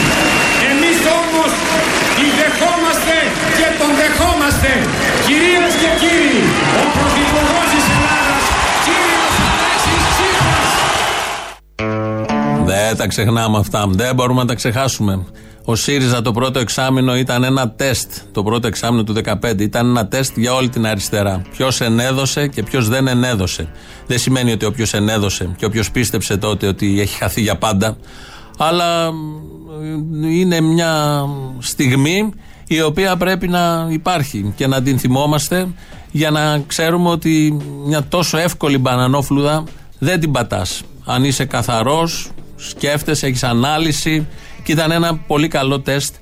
[0.71, 1.51] Εμείς όμως
[2.17, 3.15] τη δεχόμαστε
[3.58, 4.71] και τον δεχόμαστε.
[5.25, 6.41] Κυρίες και κύριοι,
[6.82, 8.43] ο Πρωθυπουργός της Ελλάδας,
[8.86, 10.71] κύριος Αλέξης Τσίπρας.
[12.69, 13.82] Δεν τα ξεχνάμε αυτά.
[14.01, 15.13] Δεν μπορούμε να τα ξεχάσουμε.
[15.69, 18.12] Ο ΣΥΡΙΖΑ το πρώτο εξάμεινο ήταν ένα τεστ.
[18.32, 21.41] Το πρώτο εξάμεινο του 2015 ήταν ένα τεστ για όλη την αριστερά.
[21.51, 23.69] Ποιος ενέδωσε και ποιος δεν ενέδωσε.
[24.06, 27.97] Δεν σημαίνει ότι όποιος ενέδωσε και όποιος πίστεψε τότε ότι έχει χαθεί για πάντα.
[28.58, 29.12] Αλλά
[30.21, 31.25] είναι μια
[31.60, 32.34] στιγμή
[32.67, 35.67] η οποία πρέπει να υπάρχει και να την θυμόμαστε
[36.12, 39.63] για να ξέρουμε ότι μια τόσο εύκολη μπανανόφλουδα
[39.99, 40.82] δεν την πατάς.
[41.06, 44.27] Αν είσαι καθαρός, σκέφτεσαι, έχεις ανάλυση,
[44.67, 46.15] και ήταν ένα πολύ καλό τεστ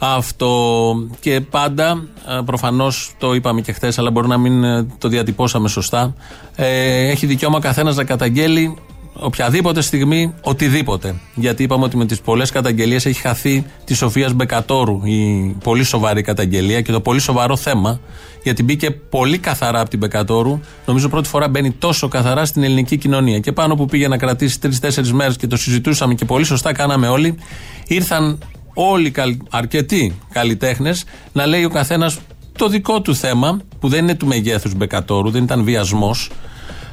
[0.00, 0.94] αυτό.
[1.20, 2.08] Και πάντα,
[2.44, 6.14] προφανώς το είπαμε και χθες, αλλά μπορεί να μην ε, το διατυπώσαμε σωστά.
[6.54, 8.76] Ε, έχει δικαίωμα καθένας να καταγγέλει
[9.18, 11.14] οποιαδήποτε στιγμή οτιδήποτε.
[11.34, 16.22] Γιατί είπαμε ότι με τις πολλές καταγγελίες έχει χαθεί τη Σοφίας Μπεκατόρου η πολύ σοβαρή
[16.22, 18.00] καταγγελία και το πολύ σοβαρό θέμα.
[18.42, 20.60] Γιατί μπήκε πολύ καθαρά από την Μπεκατόρου.
[20.86, 23.38] Νομίζω πρώτη φορά μπαίνει τόσο καθαρά στην ελληνική κοινωνία.
[23.38, 27.08] Και πάνω που πήγε να κρατήσει τρει-τέσσερι μέρες και το συζητούσαμε και πολύ σωστά κάναμε
[27.08, 27.38] όλοι,
[27.86, 28.38] ήρθαν
[28.74, 29.12] όλοι
[29.50, 32.18] αρκετοί καλλιτέχνες να λέει ο καθένας
[32.56, 36.30] το δικό του θέμα, που δεν είναι του μεγέθους Μπεκατόρου, δεν ήταν βιασμός,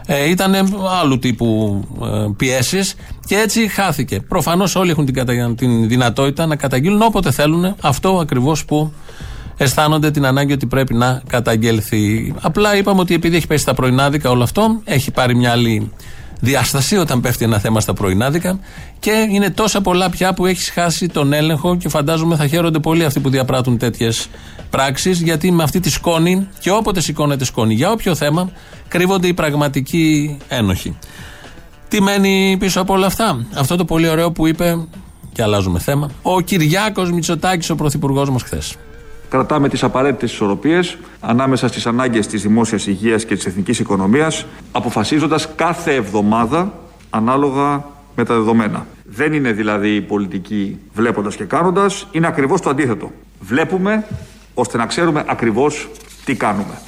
[0.05, 0.55] ε, ήταν
[1.01, 4.19] άλλου τύπου ε, πιέσεις και έτσι χάθηκε.
[4.19, 8.93] Προφανώς όλοι έχουν την, την δυνατότητα να καταγγείλουν όποτε θέλουν αυτό ακριβώς που
[9.57, 12.33] αισθάνονται την ανάγκη ότι πρέπει να καταγγελθεί.
[12.41, 15.91] Απλά είπαμε ότι επειδή έχει πέσει στα πρωινάδικα όλο αυτό, έχει πάρει μια άλλη
[16.43, 18.59] διάσταση όταν πέφτει ένα θέμα στα πρωινάδικα
[18.99, 23.05] και είναι τόσα πολλά πια που έχεις χάσει τον έλεγχο και φαντάζομαι θα χαίρονται πολύ
[23.05, 24.27] αυτοί που διαπράττουν τέτοιες
[24.69, 28.51] πράξεις γιατί με αυτή τη σκόνη και όποτε σηκώνεται σκόνη για όποιο θέμα
[28.87, 30.97] κρύβονται οι πραγματικοί ένοχοι.
[31.87, 34.77] Τι μένει πίσω από όλα αυτά, αυτό το πολύ ωραίο που είπε
[35.33, 38.75] και αλλάζουμε θέμα, ο Κυριάκος Μητσοτάκης, ο πρωθυπουργός μας χθες.
[39.33, 45.49] Κρατάμε τις απαραίτητες ισορροπίες ανάμεσα στις ανάγκες της δημόσιας υγείας και της εθνικής οικονομίας, αποφασίζοντας
[45.55, 46.73] κάθε εβδομάδα
[47.09, 48.85] ανάλογα με τα δεδομένα.
[49.03, 53.11] Δεν είναι δηλαδή η πολιτική βλέποντας και κάνοντας, είναι ακριβώς το αντίθετο.
[53.39, 54.05] Βλέπουμε
[54.53, 55.89] ώστε να ξέρουμε ακριβώς
[56.25, 56.79] τι κάνουμε.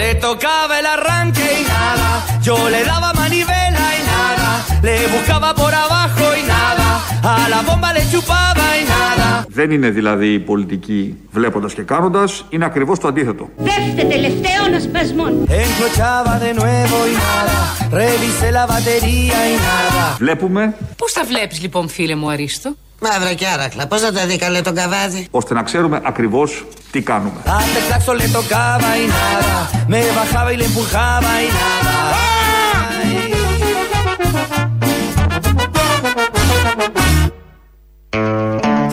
[0.00, 2.10] Le tocaba el arranque y nada,
[2.46, 4.48] yo le daba manivela y nada,
[4.86, 6.77] le buscaba por abajo y nada,
[7.22, 9.44] a la bomba le chupaba y nada.
[9.48, 13.48] Δεν είναι δηλαδή η πολιτική βλέποντας και κάνοντας, είναι ακριβώς το αντίθετο.
[13.56, 15.46] Δέστε τελευταίων ασπασμών.
[15.48, 17.58] Enclochaba de nuevo y nada,
[17.90, 20.16] revisé la batería y nada.
[20.18, 23.86] Βλέπουμε Πώς τα βλέπεις λοιπόν φίλε μου Αρίστο; Μαύρα και άρακλα.
[23.86, 27.40] Πώς θα τα δει καλέ τον καβάδι; ώστε να ξέρουμε ακριβώς τι κάνουμε.
[27.44, 29.54] Hasta el claxon le tocaba y nada,
[29.88, 30.68] me bajaba y le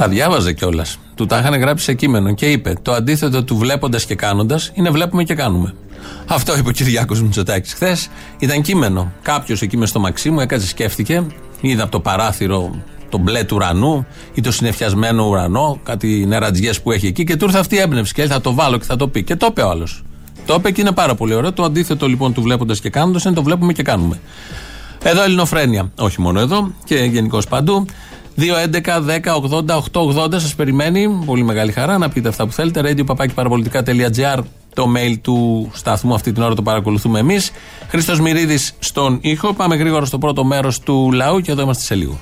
[0.05, 0.97] Τα διάβαζε κιόλας.
[1.15, 4.89] Του τα είχαν γράψει σε κείμενο και είπε: Το αντίθετο του βλέποντας και κάνοντας είναι
[4.89, 5.73] βλέπουμε και κάνουμε.
[6.27, 8.09] Αυτό είπε ο Κυριάκος Μητσοτάκης χθες.
[8.39, 9.11] Ήταν κείμενο.
[9.21, 11.25] Κάποιος εκεί με στο Μαξίμου έκατσε, σκέφτηκε,
[11.61, 12.75] είδε από το παράθυρο
[13.09, 17.45] τον μπλε του ουρανού ή το συνεφιασμένο ουρανό, κάτι νερατζιές που έχει εκεί και του
[17.45, 19.23] ήρθε αυτή η έμπνευση και λέει, θα το βάλω και θα το πει.
[19.23, 20.03] Και το είπε ο άλλος.
[20.45, 21.53] Το είπε και είναι πάρα πολύ ωραίο.
[21.53, 24.19] Το αντίθετο λοιπόν του βλέποντας και κάνοντας είναι το βλέπουμε και κάνουμε.
[25.03, 25.91] Εδώ Ελληνοφρένια.
[25.97, 27.85] Όχι μόνο εδώ και γενικώς παντού.
[28.37, 31.23] 2.11.10.80.880 σας περιμένει.
[31.25, 32.81] Πολύ μεγάλη χαρά να πείτε αυτά που θέλετε.
[32.83, 33.03] radio
[34.73, 37.51] το mail του σταθμού αυτή την ώρα το παρακολουθούμε εμείς.
[37.87, 39.53] Χρήστος Μυρίδης στον ήχο.
[39.53, 42.19] Πάμε γρήγορα στο πρώτο μέρος του λαού και εδώ είμαστε σε λίγο.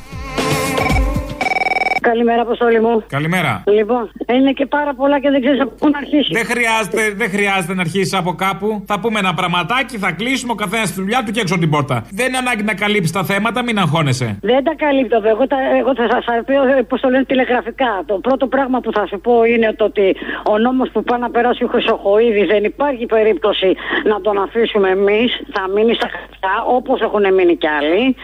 [2.10, 3.04] Καλημέρα, Αποστόλη μου.
[3.18, 3.64] Καλημέρα.
[3.78, 6.30] Λοιπόν, είναι και πάρα πολλά και δεν ξέρεις από πού να αρχίσει.
[6.40, 8.84] Δεν χρειάζεται, δεν χρειάζεται να αρχίσει από κάπου.
[8.86, 11.72] Θα πούμε ένα πραγματάκι, θα κλείσουμε ο καθένας στη δουλειά του και έξω από την
[11.72, 11.96] πόρτα.
[12.20, 14.28] Δεν είναι ανάγκη να καλύψεις τα θέματα, μην αγχώνεσαι.
[14.42, 15.22] Δεν τα καλύπτω.
[15.34, 16.54] Εγώ, τα, εγώ θα σας πει,
[16.90, 17.92] πώς το λένε τηλεγραφικά.
[18.06, 20.16] Το πρώτο πράγμα που θα σου πω είναι το ότι
[20.54, 23.70] ο νόμος που πάει να περάσει ο Χρυσοχοίδης δεν υπάρχει περίπτωση
[24.12, 25.30] να τον αφήσουμε εμείς.
[25.54, 28.16] Θα μείνει στα χαρτιά όπως έχουν μείνει κι άλλοι.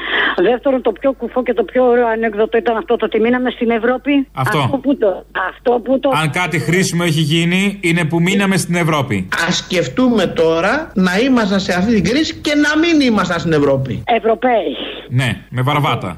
[0.49, 3.68] Δεύτερον, το πιο κουφό και το πιο ωραίο ανέκδοτο ήταν αυτό το ότι μείναμε στην
[3.69, 4.27] Ευρώπη.
[4.33, 4.79] Αυτό.
[4.81, 5.25] που το.
[5.49, 6.11] Αυτό που το.
[6.13, 9.27] Αν κάτι χρήσιμο έχει γίνει, είναι που μείναμε στην Ευρώπη.
[9.47, 14.03] Α σκεφτούμε τώρα να ήμασταν σε αυτή την κρίση και να μην ήμασταν στην Ευρώπη.
[14.05, 14.75] Ευρωπαίοι.
[15.09, 16.17] Ναι, με βαρβάτα.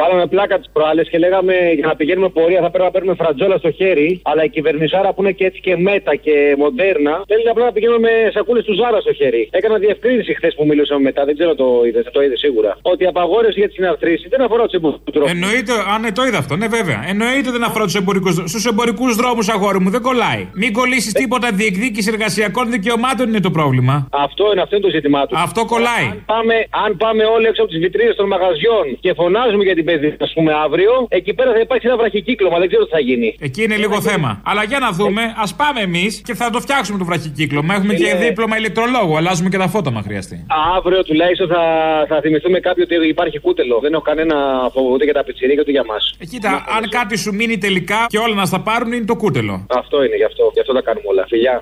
[0.00, 3.56] Κάναμε πλάκα τις προάλλες και λέγαμε για να πηγαίνουμε πορεία θα πρέπει να παίρνουμε φρατζόλα
[3.62, 4.20] στο χέρι.
[4.30, 7.98] Αλλά η κυβερνησάρα που είναι και έτσι και μέτα και μοντέρνα θέλει απλά να πηγαίνουμε
[8.00, 9.48] με σακούλες του Ζάρα στο χέρι.
[9.58, 12.70] Έκανα διευκρίνηση χθες που μιλούσαμε μετά, δεν ξέρω το είδες, το είδες σίγουρα.
[12.82, 15.30] Ότι η απαγόρευση για τις συναρθρήσει δεν αφορά τους εμπορικούς δρόμους.
[15.30, 17.00] Εννοείται, αν ναι, το είδα αυτό, ναι βέβαια.
[17.12, 18.50] Εννοείται δεν αφορά τους εμπορικούς δρόμους.
[18.50, 20.42] Στους εμπορικούς δρόμους, αγόρι μου, δεν κολλάει.
[20.62, 24.08] Μην κολλήσεις τίποτα διεκδίκηση εργασιακών δικαιωμάτων είναι το πρόβλημα.
[24.26, 25.38] Αυτό είναι, αυτό είναι το ζήτημά τους.
[25.46, 26.06] Αυτό κολλάει.
[26.10, 29.84] Αν πάμε, αν πάμε όλοι έξω από τις βιτρίνες των μαγαζιών και φωνάζουμε για την
[29.90, 33.28] παιδεία, ας πούμε αύριο, εκεί πέρα θα υπάρξει ένα βραχικύκλωμα, δεν ξέρω τι θα γίνει.
[33.40, 34.30] Εκεί είναι λίγο θέμα.
[34.44, 37.74] Αλλά για να δούμε, ας πάμε εμείς και θα το φτιάξουμε το βραχικύκλωμα.
[37.74, 39.16] Έχουμε και Είναι- δίπλωμα ηλεκτρολόγου.
[39.16, 40.46] Αλλάζουμε και τα φώτα, μα χρειαστεί.
[40.76, 41.62] Αύριο τουλάχιστον θα,
[42.08, 43.78] θα θυμηθούμε κάποιοι ότι υπάρχει κούτελο.
[43.84, 44.36] Δεν έχω κανένα
[44.74, 46.14] φόβο ούτε για τα πιτσιρίκια ούτε για μας.
[46.18, 49.66] Ε, Κοίτα, αν κάτι σου μείνει τελικά και όλα να στα πάρουν είναι το κούτελο.
[49.68, 50.50] Αυτό είναι γι' αυτό.
[50.54, 51.24] Γι' αυτό τα κάνουμε όλα.
[51.28, 51.60] Φιλιά.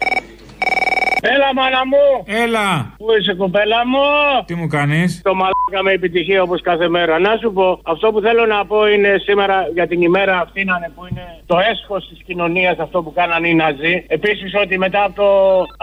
[1.20, 2.04] Έλα, μάνα μου!
[2.42, 2.94] Έλα!
[2.98, 4.04] Πού είσαι, κοπέλα μου!
[4.44, 7.18] Τι μου κάνεις; Το μαλάκα με επιτυχία όπως κάθε μέρα.
[7.18, 10.74] Να σου πω, αυτό που θέλω να πω είναι σήμερα για την ημέρα αυτή να
[10.76, 13.94] είναι που είναι το έσχος της κοινωνίας αυτό που κάνανε οι Ναζί.
[14.18, 15.30] Επίσης ότι μετά από το,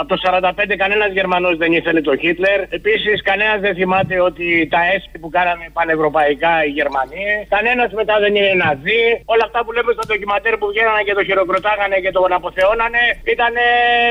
[0.02, 2.60] από το 45 κανένας Γερμανός δεν ήθελε το Χίτλερ.
[2.80, 7.26] Επίσης κανένας δεν θυμάται ότι τα έσχη που κάνανε πανευρωπαϊκά οι Γερμανοί.
[7.56, 9.02] Κανένας μετά δεν είναι Ναζί.
[9.34, 13.54] Όλα αυτά που λέμε στο ντοκιματέρ που βγαίνανε και το χειροκροτάγανε και τον αποθεώνανε ήταν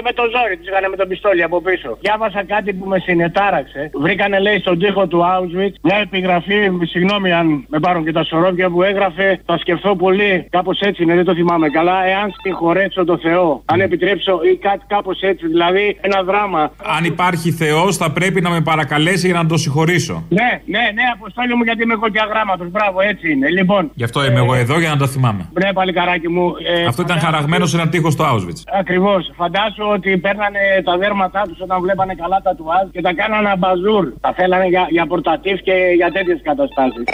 [0.06, 0.53] με το ζόρι.
[0.56, 1.98] Τους είχαν με τον πιστόλι από πίσω.
[2.00, 3.90] Διάβασα κάτι που με συνετάραξε.
[3.94, 8.70] Βρήκανε λέει στον τοίχο του Auschwitz μια επιγραφή, συγγνώμη αν με πάρουν και τα σωρόβια
[8.70, 9.40] που έγραφε.
[9.46, 12.06] Θα σκεφτώ πολύ, κάπως έτσι είναι, δεν το θυμάμαι καλά.
[12.06, 16.70] Εάν συγχωρέσω το Θεό, αν επιτρέψω ή κάτι κάπως έτσι, δηλαδή ένα δράμα.
[16.98, 20.24] Αν υπάρχει Θεός, θα πρέπει να με παρακαλέσει για να το συγχωρήσω.
[20.28, 22.70] Ναι, ναι, ναι, αποστόλη μου γιατί είμαι εγώ και αγράμματος.
[22.70, 23.48] Μπράβο, έτσι είναι.
[23.50, 25.48] Λοιπόν, Γι' αυτό είμαι εγώ εδώ για να το θυμάμαι.
[25.52, 26.54] ναι, παλικαράκι μου.
[26.66, 28.60] ε, Αυτό ήταν φαντάσου- χαραγμένος σε ένα τείχο στο Auschwitz.
[28.78, 29.30] Ακριβώς.
[29.36, 34.12] Φαντάσου ότι παίρνανε τα δέρματά τους όταν βλέπανε καλά τα τουάζ και τα κάνανε μπαζούρ.
[34.20, 37.04] Τα θέλανε για, για πορτατίφ και για τέτοιες καταστάσεις.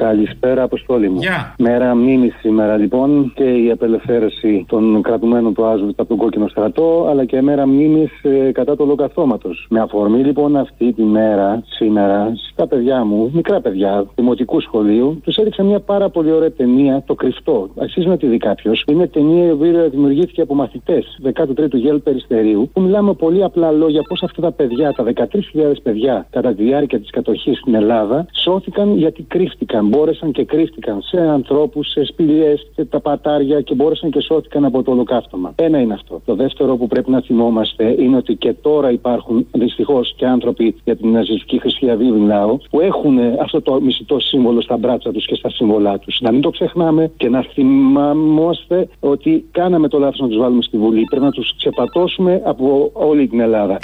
[0.00, 1.20] Καλησπέρα, Αποστόλη μου.
[1.20, 1.54] Γεια.
[1.58, 7.06] Μέρα μνήμης σήμερα λοιπόν και η απελευθέρωση των κρατουμένων του Άζου από τον κόκκινο στρατό,
[7.10, 8.10] αλλά και μέρα μνήμης
[8.52, 9.50] κατά του ολοκαυτώματο.
[9.68, 15.36] Με αφορμή λοιπόν αυτή τη μέρα σήμερα, στα παιδιά μου, μικρά παιδιά, δημοτικού σχολείου, τους
[15.36, 17.68] έδειξα μια πάρα πολύ ωραία ταινία, Το Κρυφτό.
[17.80, 18.84] Αξίζει να τη δει κάποιος.
[18.88, 24.02] Είναι ταινία η οποία δημιουργήθηκε από μαθητές 13ου Γέλ Περιστερίου, που μιλάμε πολύ απλά λόγια
[24.08, 28.96] πώς αυτά τα παιδιά, τα 13.000 παιδιά, κατά τη διάρκεια της κατοχής στην Ελλάδα, σώθηκαν
[28.96, 29.86] γιατί κρύφτηκαν.
[29.88, 34.82] Μπόρεσαν και κρύφτηκαν σε ανθρώπους, σε σπηλιές, σε τα πατάρια και μπόρεσαν και σώθηκαν από
[34.82, 35.52] το ολοκαύτωμα.
[35.56, 36.20] Ένα είναι αυτό.
[36.24, 40.96] Το δεύτερο που πρέπει να θυμόμαστε είναι ότι και τώρα υπάρχουν δυστυχώς και άνθρωποι για
[40.96, 45.34] την ναζιστική Χρυσή Αυγή μιλάω, που έχουν αυτό το μισητό σύμβολο στα μπράτσα τους και
[45.34, 46.20] στα σύμβολά τους.
[46.20, 50.78] Να μην το ξεχνάμε και να θυμάμαστε ότι κάναμε το λάθος να τους βάλουμε στη
[50.78, 51.04] Βουλή.
[51.04, 53.78] Πρέπει να τους ξεπατώσουμε από όλη την Ελλάδα.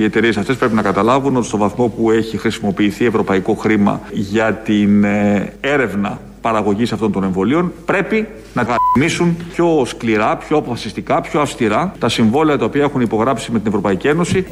[0.00, 4.54] Οι εταιρείες αυτές πρέπει να καταλάβουν ότι στο βαθμό που έχει χρησιμοποιηθεί ευρωπαϊκό χρήμα για
[4.54, 11.40] την ε, έρευνα παραγωγής αυτών των εμβολίων, πρέπει να κατανοήσουν πιο σκληρά, πιο αποφασιστικά, πιο
[11.40, 14.46] αυστηρά τα συμβόλαια τα οποία έχουν υπογράψει με την Ευρωπαϊκή Ένωση.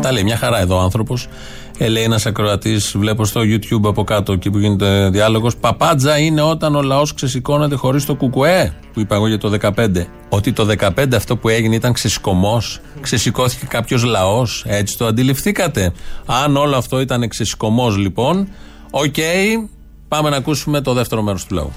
[0.00, 1.28] Τα λέει μια χαρά εδώ ο άνθρωπος.
[1.78, 5.56] Ε, λέει ένας ακροατής, βλέπω στο YouTube από κάτω εκεί που γίνεται διάλογος.
[5.56, 10.06] Παπάτζα είναι όταν ο λαός ξεσηκώνεται χωρίς το ΚΚΕ, που είπα εγώ για το 15.
[10.28, 12.62] Ότι το 15 αυτό που έγινε ήταν ξεσηκωμό,
[13.00, 15.92] ξεσηκώθηκε κάποιος λαός, έτσι το αντιληφθήκατε.
[16.26, 18.48] Αν όλο αυτό ήταν ξεσηκωμό λοιπόν,
[18.90, 19.14] οκ,
[20.08, 21.72] πάμε να ακούσουμε το δεύτερο μέρος του λαού.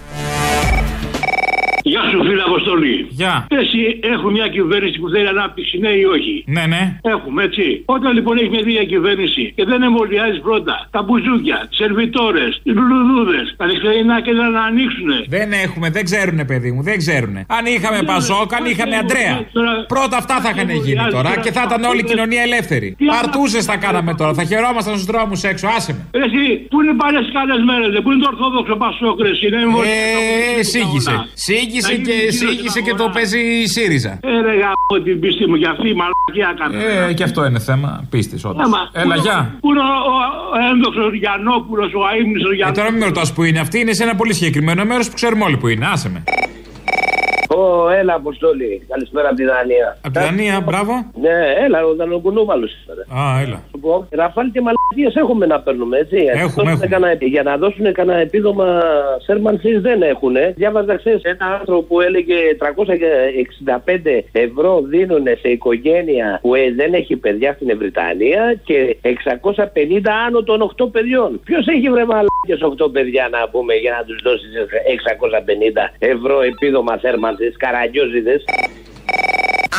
[1.83, 3.07] Γεια σου, φίλε Αποστολή.
[3.09, 3.47] Γεια.
[3.49, 6.99] Εσύ έχουν μια κυβέρνηση που θέλει ανάπτυξη, ναι ή όχι; Ναι, ναι.
[7.01, 7.83] Έχουμε, έτσι.
[7.85, 12.73] Όταν λοιπόν έχεις μια τέτοια κυβέρνηση και δεν εμβολιάζεις πρώτα τα μπουζούκια, τις σερβιτόρες, τις
[12.75, 15.09] λουλουδούδες, τα δεξιά κέντρα να ανοίξουν.
[15.27, 17.45] Δεν έχουμε, δεν ξέρουνε, παιδί μου, δεν ξέρουνε.
[17.57, 19.35] Αν είχαμε Πασόκ, αν είχαμε Αντρέα.
[19.87, 22.95] Πρώτα αυτά θα είχαν γίνει τώρα και θα ήταν όλη η κοινωνία ελεύθερη.
[23.05, 26.19] Παρτούζες θα κάναμε τώρα, θα χαιρόμασταν στους δρόμους έξω, άσε με.
[26.25, 29.47] Εσύ, πού είναι παλιές καλές μέρες, πού είναι το Ορθόδοξο Πασόκ, ρε, εσύ,
[31.69, 31.97] είναι Ε, σύγησε.
[31.97, 34.19] Σύγησε και, σύγησε και το παίζει η ΣΥΡΙΖΑ.
[34.23, 37.05] Ε, ρε, γαμώ την πίστη μου, για αυτή η μαλακία έκανε.
[37.09, 38.65] Ε, και αυτό είναι θέμα πίστης, όντως.
[38.65, 39.57] Έμα, Έλα, πού- γεια.
[39.61, 40.15] Πού είναι ο, ο,
[40.53, 42.71] ο ένδοξο Γιαννόπουλο, ο αίμνητο Ε, Γιαννόπουλο.
[42.83, 45.43] τώρα μην με ρωτάς που είναι αυτή, είναι σε ένα πολύ συγκεκριμένο μέρος που ξέρουμε
[45.43, 45.85] όλοι που είναι.
[45.93, 46.23] Άσε με.
[47.59, 48.85] Ω, έλα, Αποστόλη.
[48.89, 49.97] Καλησπέρα από τη Δανία.
[50.05, 50.93] Από τη Δανία, μπράβο.
[51.21, 53.01] Ναι, έλα, ο Δανοκουνούβαλο σήμερα.
[53.21, 53.59] Α, έλα.
[53.71, 56.15] Σου πω, Ραφάλ και μαλακίες έχουμε να παίρνουμε, έτσι.
[56.17, 56.87] Έχουμε, Δώσουν έχουμε.
[56.87, 58.81] κανένα- για να δώσουν κανένα επίδομα
[59.25, 60.35] σέρμανση δεν έχουν.
[60.55, 67.15] Διάβαζα χθες ένα άνθρωπο που έλεγε 365 ευρώ δίνουν σε οικογένεια που ε, δεν έχει
[67.15, 71.39] παιδιά στην Βρυτανία και 650 άνω των 8 παιδιών.
[71.43, 74.49] Ποιος έχει βρε μαλακίες 8 παιδιά να πούμε για να τους δώσεις
[74.83, 78.41] 650 ευρώ επίδομα θέρμανση, καραγκιόζιδε.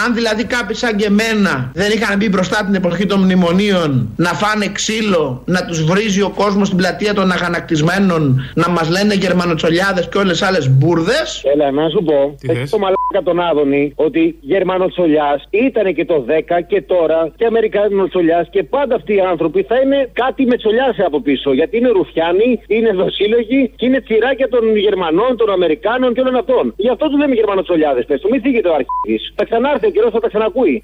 [0.05, 4.33] Αν δηλαδή κάποιοι σαν και εμένα δεν είχαν μπει μπροστά την εποχή των μνημονίων να
[4.43, 8.23] φάνε ξύλο, να τους βρίζει ο κόσμος στην πλατεία των αγανακτισμένων,
[8.55, 11.43] να μας λένε γερμανοτσολιάδες και όλες άλλες μπουρδες.
[11.53, 12.35] Έλα, να σου πω.
[12.41, 17.33] Τι Έχει θες; το μαλάκα τον Άδωνη ότι Γερμανοτσολιάς ήταν και το 10 και τώρα
[17.37, 21.53] και Αμερικανοτσολιάς και πάντα αυτοί οι άνθρωποι θα είναι κάτι με τσολιάς από πίσω.
[21.53, 26.75] Γιατί είναι ρουφιάνοι, είναι δοσύλλογοι και είναι τσιράκια των Γερμανών, των Αμερικάνων και όλων αυτών.
[26.77, 28.05] Γι' αυτό τους λέμε Γερμανοτσολιάδες.
[28.05, 29.17] Πες του, μην φύγετε ο αρχή.
[29.35, 30.81] Θα ξανάρθει ο καιρός, θα τα ξανακούει.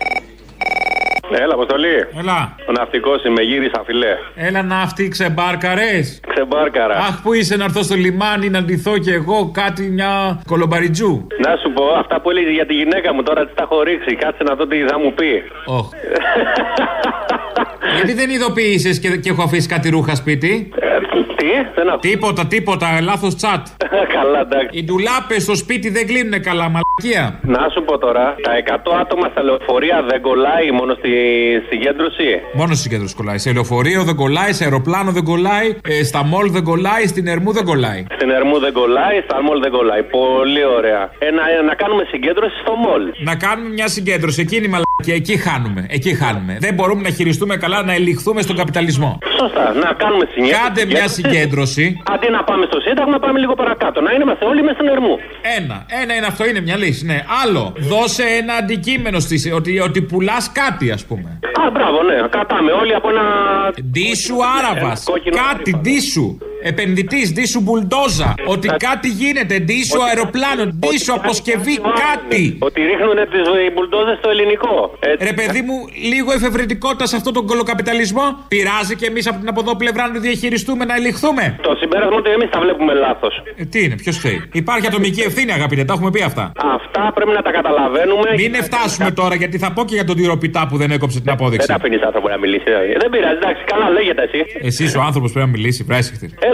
[1.30, 1.96] Έλα, Αποστολή.
[2.18, 2.54] Έλα.
[2.68, 4.14] Ο ναυτικός είμαι, γύρισα φιλέ.
[4.34, 6.20] Έλα να αυτή ξεμπάρκαρες.
[6.34, 6.94] Ξεμπάρκαρα.
[6.96, 11.26] Αχ, που είσαι να έρθω στο λιμάνι να ντυθώ κι εγώ κάτι μια κολομπαριτζού.
[11.44, 14.14] Να σου πω, αυτά που έλεγε για τη γυναίκα μου τώρα τις τα έχω ρίξει.
[14.16, 15.42] Κάτσε να δω τι θα μου πει.
[15.66, 15.88] Όχ.
[17.96, 20.86] Γιατί δεν ειδοποίησε και, και έχω αφήσει κάτι ρούχα σπίτι; Ε,
[21.36, 21.98] τι, δεν άκουσα.
[22.08, 23.66] Τίποτα, τίποτα, λάθος τσάτ.
[24.16, 24.78] Καλά, εντάξει.
[24.78, 26.85] Οι ντουλάπες στο σπίτι δεν κλείνουν καλά, μαλακία.
[27.42, 28.52] Να σου πω τώρα, τα
[28.84, 31.10] 100 άτομα στα λεωφορεία δεν κολλάει μόνο στη
[31.70, 33.38] συγκέντρωση; Μόνο στη συγκέντρωση κολλάει.
[33.38, 37.52] Σε λεωφορείο δεν κολλάει, σε αεροπλάνο δεν κολλάει, ε, στα μολ δεν κολλάει, στην Ερμού
[37.52, 38.06] δεν κολλάει.
[38.14, 40.02] Στην Ερμού δεν κολλάει, στα Μολ δεν κολλάει.
[40.02, 41.02] Πολύ ωραία.
[41.18, 43.02] Ε, να, να κάνουμε συγκέντρωση στο Μολ.
[43.18, 44.40] Να κάνουμε μια συγκέντρωση.
[44.40, 45.86] Εκείνη η μαλακία, εκεί χάνουμε.
[45.88, 46.56] Εκεί χάνουμε.
[46.60, 49.18] Δεν μπορούμε να χειριστούμε καλά, να ελιχθούμε στον καπιταλισμό.
[49.40, 50.62] Σωστά, να κάνουμε συγκέντρωση.
[50.62, 51.84] Κάντε μια συγκέντρωση.
[52.12, 54.00] Αντί να πάμε στο Σύνταγμα, πάμε λίγο παρακάτω.
[54.00, 55.14] Να είμαστε όλοι με στην Ερμού.
[55.58, 55.76] Ένα.
[56.02, 56.84] Ένα είναι αυτό, είναι μια λύση.
[57.04, 57.24] Ναι.
[57.42, 57.72] Άλλο.
[57.78, 61.38] Δώσε ένα αντικείμενο στη, ότι, ότι πουλάς κάτι, ας πούμε.
[61.66, 62.28] Α, μπράβο, ναι.
[62.30, 63.22] Κατάμε όλοι από ένα.
[63.90, 65.06] Ντίσου Άραβας.
[65.06, 66.38] Ένα κόκκινο Κάτι, ντίσου.
[66.72, 68.34] Επενδυτής, ντύσου μπουλντόζα.
[68.54, 71.76] Ότι κάτι γίνεται, ντύσου αεροπλάνο, ντύσου αποσκευή,
[72.06, 72.42] κάτι.
[72.68, 73.38] Ότι ρίχνουν τι
[73.74, 74.74] μπουλντόζες στο ελληνικό.
[75.10, 75.24] Έτσι.
[75.28, 75.76] Ρε παιδί μου,
[76.12, 78.26] λίγο εφευρετικότητα σε αυτόν τον κολοκαπιταλισμό.
[78.48, 81.44] Πειράζει και εμείς από την από εδώ πλευρά να το διαχειριστούμε, να ελιχθούμε.
[81.62, 83.34] Το συμπέρασμα ότι εμείς τα βλέπουμε λάθος.
[83.56, 84.38] Ε, τι είναι, ποιος φταίει.
[84.52, 86.44] Υπάρχει ατομική ευθύνη, αγαπητέ, τα έχουμε πει αυτά.
[86.78, 88.28] Αυτά πρέπει να τα καταλαβαίνουμε.
[88.36, 91.66] Μην φτάσουμε τώρα, γιατί θα πω και για τον τυροπιτά που δεν έκοψε την απόδειξη.
[91.66, 92.64] Δεν αφήνεις άνθρωπο να μιλήσει.
[92.64, 92.92] δηλαδή.
[93.02, 94.40] Δεν πειράζει, εντάξει, καλά λέγεται εσύ.
[94.68, 95.84] Εσύ ο άνθρωπος πρέπει να μιλήσει,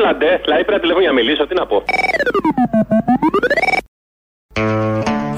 [0.03, 0.27] βράσιχτη.
[0.27, 1.83] Έλαντε, δηλαδή πρέπει να τηλεφωνήσω για να μιλήσω, τι να πω.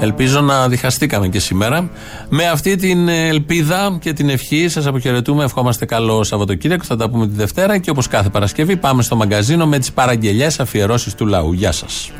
[0.01, 1.89] Ελπίζω να διχαστήκαμε και σήμερα.
[2.29, 5.43] Με αυτή την ελπίδα και την ευχή σας αποχαιρετούμε.
[5.43, 6.83] Ευχόμαστε καλό Σαββατοκύριακο.
[6.83, 10.47] Θα τα πούμε τη Δευτέρα και όπως κάθε Παρασκευή πάμε στο μαγκαζίνο με τις παραγγελίε
[10.59, 11.53] αφιερώσεις του λαού.
[11.53, 12.11] Γεια σας.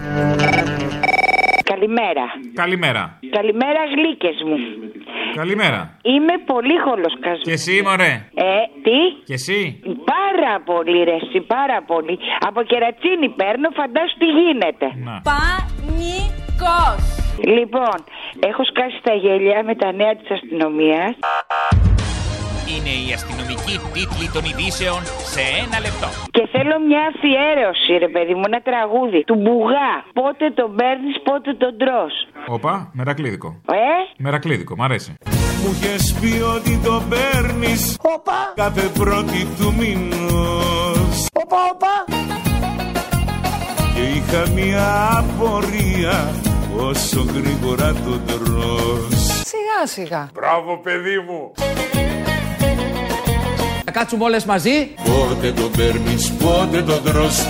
[1.85, 2.25] Καλημέρα.
[2.53, 3.19] Καλημέρα.
[3.37, 4.57] Καλημέρα, γλύκες μου.
[5.35, 5.79] Καλημέρα.
[6.01, 7.41] Είμαι πολύ χολοσκασμένη.
[7.49, 8.49] Και εσύ, μωρέ; Ε,
[8.85, 9.59] τι; Και εσύ;
[10.13, 12.19] Πάρα πολύ, ρε, εσύ, πάρα πολύ.
[12.47, 14.87] Από κερατσίνη παίρνω, φαντάσου τι γίνεται.
[15.31, 16.99] Πανικός.
[17.57, 17.97] Λοιπόν,
[18.49, 21.13] έχω σκάσει τα γέλια με τα νέα της αστυνομίας.
[22.73, 24.99] Είναι η αστυνομική τίτλη των ειδήσεων
[25.33, 26.07] σε ένα λεπτό.
[26.35, 29.91] Και θέλω μια αφιέρωση, ρε παιδί μου, ένα τραγούδι του Μπουγά.
[30.19, 32.13] Πότε τον παίρνεις, πότε τον τρως.
[32.55, 33.49] Όπα, μερακλίδικο.
[33.83, 35.11] Ε; Μερακλίδικο, μ' αρέσει.
[35.61, 37.97] Μου είχες πει ότι το παίρνεις
[38.55, 41.93] Κάθε πρώτη του μήνος Όπα, όπα.
[43.95, 46.33] Και είχα μια απορία
[46.77, 50.29] Όσο γρήγορα το τρως Σιγά σιγά.
[50.33, 51.51] Μπράβο παιδί μου
[53.85, 54.69] Θα κάτσουμε όλες μαζί.
[55.03, 57.45] Πότε το παίρνεις, πότε το τρως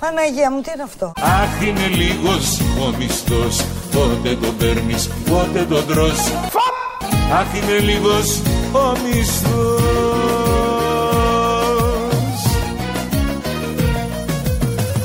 [0.00, 5.82] Παναγία μου, τι είναι αυτό; Αχ είναι λίγος ο μισθός Πότε το παίρνεις, πότε το
[5.82, 6.18] τρως
[7.32, 8.40] Αχ είναι λίγος
[8.72, 9.80] ο μισθός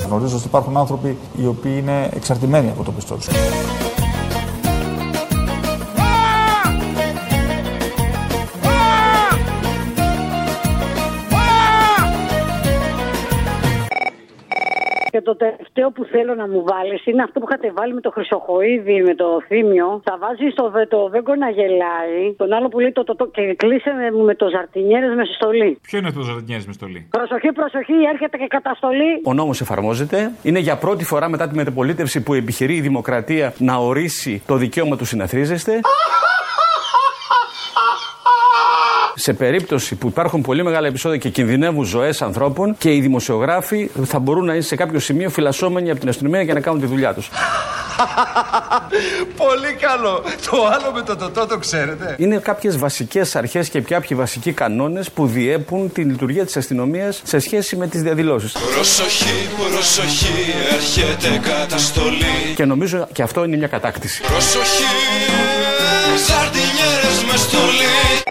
[0.07, 3.27] Γνωρίζω ότι υπάρχουν άνθρωποι οι οποίοι είναι εξαρτημένοι από το πιστό τους.
[15.29, 18.97] Το τελευταίο που θέλω να μου βάλεις είναι αυτό που είχατε βάλει με το Χρυσοχοίδη,
[19.09, 19.87] με το θύμιο.
[20.07, 22.19] Θα βάζεις το, βε- το Βέγκο να γελάει.
[22.41, 25.71] Τον άλλο που λέει το, το, το και κλείσε με, με το Ζαρτινιέρες με στολή.
[25.87, 29.11] Ποιο είναι αυτό το Ζαρτινιέρη με στολή; Προσοχή, προσοχή, έρχεται και καταστολή.
[29.23, 30.31] Ο νόμος εφαρμόζεται.
[30.43, 34.95] Είναι για πρώτη φορά μετά τη μεταπολίτευση που επιχειρεί η δημοκρατία να ορίσει το δικαίωμα
[34.97, 35.73] του συναθρίζεστε.
[39.17, 44.19] Σε περίπτωση που υπάρχουν πολύ μεγάλα επεισόδια και κινδυνεύουν ζωές ανθρώπων και οι δημοσιογράφοι θα
[44.19, 47.13] μπορούν να είναι σε κάποιο σημείο φυλασσόμενοι από την αστυνομία για να κάνουν τη δουλειά
[47.13, 47.29] τους.
[49.43, 50.23] Πολύ καλό.
[50.49, 52.15] Το άλλο με το τοτό το ξέρετε.
[52.17, 57.39] Είναι κάποιες βασικές αρχές και κάποιοι βασικοί κανόνες που διέπουν τη λειτουργία της αστυνομίας σε
[57.39, 58.51] σχέση με τις διαδηλώσεις.
[58.73, 62.53] Προσοχή, προσοχή, έρχεται καταστολή.
[62.55, 64.21] Και νομίζω και αυτό είναι μια κατάκτηση.
[64.21, 64.83] Προσοχή,
[66.27, 68.24] ζαρτινιέρες με στολή.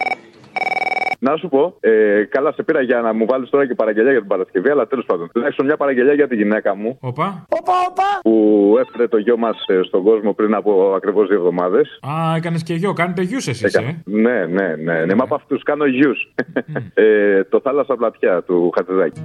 [1.27, 4.21] Να σου πω, ε, καλά σε πήρα για να μου βάλεις τώρα και παραγγελιά για
[4.21, 5.31] την Παρασκευή, αλλά τέλος πάντων.
[5.33, 7.47] Τουλάχιστον μια παραγγελιά για τη γυναίκα μου Όπα.
[8.23, 9.57] που έφερε το γιο μας
[9.87, 11.99] στον κόσμο πριν από ακριβώς δύο εβδομάδες.
[12.01, 14.03] Α, έκανες και γιο, κάνετε γιους εσείς, ε.
[14.05, 15.15] Ναι, ναι, ναι, ναι.
[15.15, 16.33] Μα από αυτούς κάνω γιους.
[16.95, 19.21] ε, το θάλασσα πλατιά του Χατζηδάκη.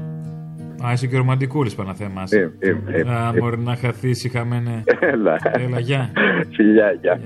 [0.85, 2.31] Α, είσαι και ρομαντικούλη Παναθέμας.
[2.31, 3.39] Ε, ε, ε, Α, ε.
[3.39, 4.83] μπορεί να χαθείς, χαμένε.
[4.99, 5.37] Έλα.
[5.51, 6.11] Έλα, γεια.
[6.55, 7.19] Φιλιά, γεια.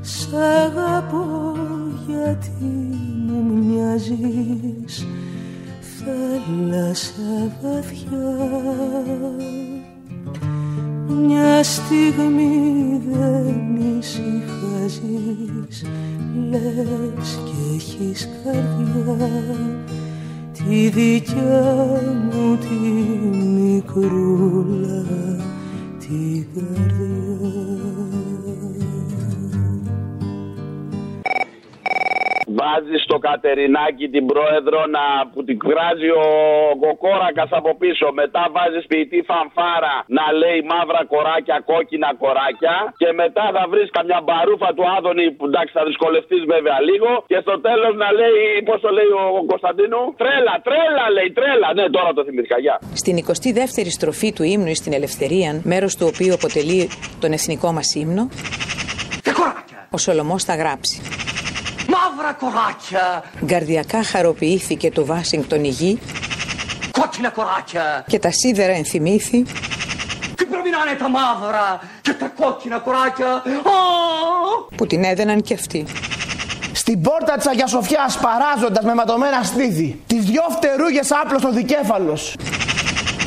[0.02, 1.26] Σ' αγαπώ
[2.08, 2.52] γιατί
[3.28, 5.08] μου μοιάζεις
[5.80, 8.36] Θάλασσα βαθιά.
[11.08, 15.78] Μια στιγμή δεν ησυχάζεις
[16.50, 19.17] Λες και έχεις καρδιά
[20.69, 21.76] Τη δικιά
[22.32, 22.76] μου τη
[23.47, 25.06] μικρούλα
[25.99, 26.45] Τη
[32.60, 36.28] Βάζει στο Κατερινάκι την πρόεδρο να, που την κράζει ο
[36.84, 38.06] Κοκόρακας από πίσω.
[38.22, 42.76] Μετά βάζεις ποιητή φανφάρα να λέει μαύρα κοράκια, κόκκινα κοράκια.
[43.02, 47.10] Και μετά θα βρεις καμιά μπαρούφα του Άδωνη που εντάξει θα δυσκολευτείς βέβαια λίγο.
[47.32, 51.68] Και στο τέλος να λέει, πώς το λέει ο Κωνσταντίνου, τρέλα, τρέλα λέει, τρέλα.
[51.78, 52.76] Ναι, τώρα το θυμήθηκα, γεια.
[53.02, 56.82] Στην 22η στροφή του ύμνου εις την Ελευθερία, μέρος του οποίου αποτελεί
[57.22, 58.24] τον εθνικό μας ύμνο,
[59.96, 61.23] ο Σολομός θα γράψει.
[62.04, 65.99] Μαύρα κοράκια, Γκαρδιακά χαροποιήθηκε το Βάσιγκτον η γη
[66.91, 68.04] κόκκινα κοράκια.
[68.08, 69.43] και τα σίδερα ενθυμήθη
[70.36, 73.43] Τι πρέπει να είναι τα μαύρα και τα κόκκινα κοράκια.
[73.64, 74.76] Ω!
[74.76, 75.86] που την έδαιναν κι αυτοί.
[76.74, 82.36] στην πόρτα της Αγίας Σοφιάς παράζοντας με ματωμένα στήθη τις δυο φτερούγες άπλος ο δικέφαλος.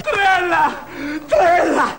[0.03, 0.65] Τρέλα!
[1.29, 1.97] Τρέλα!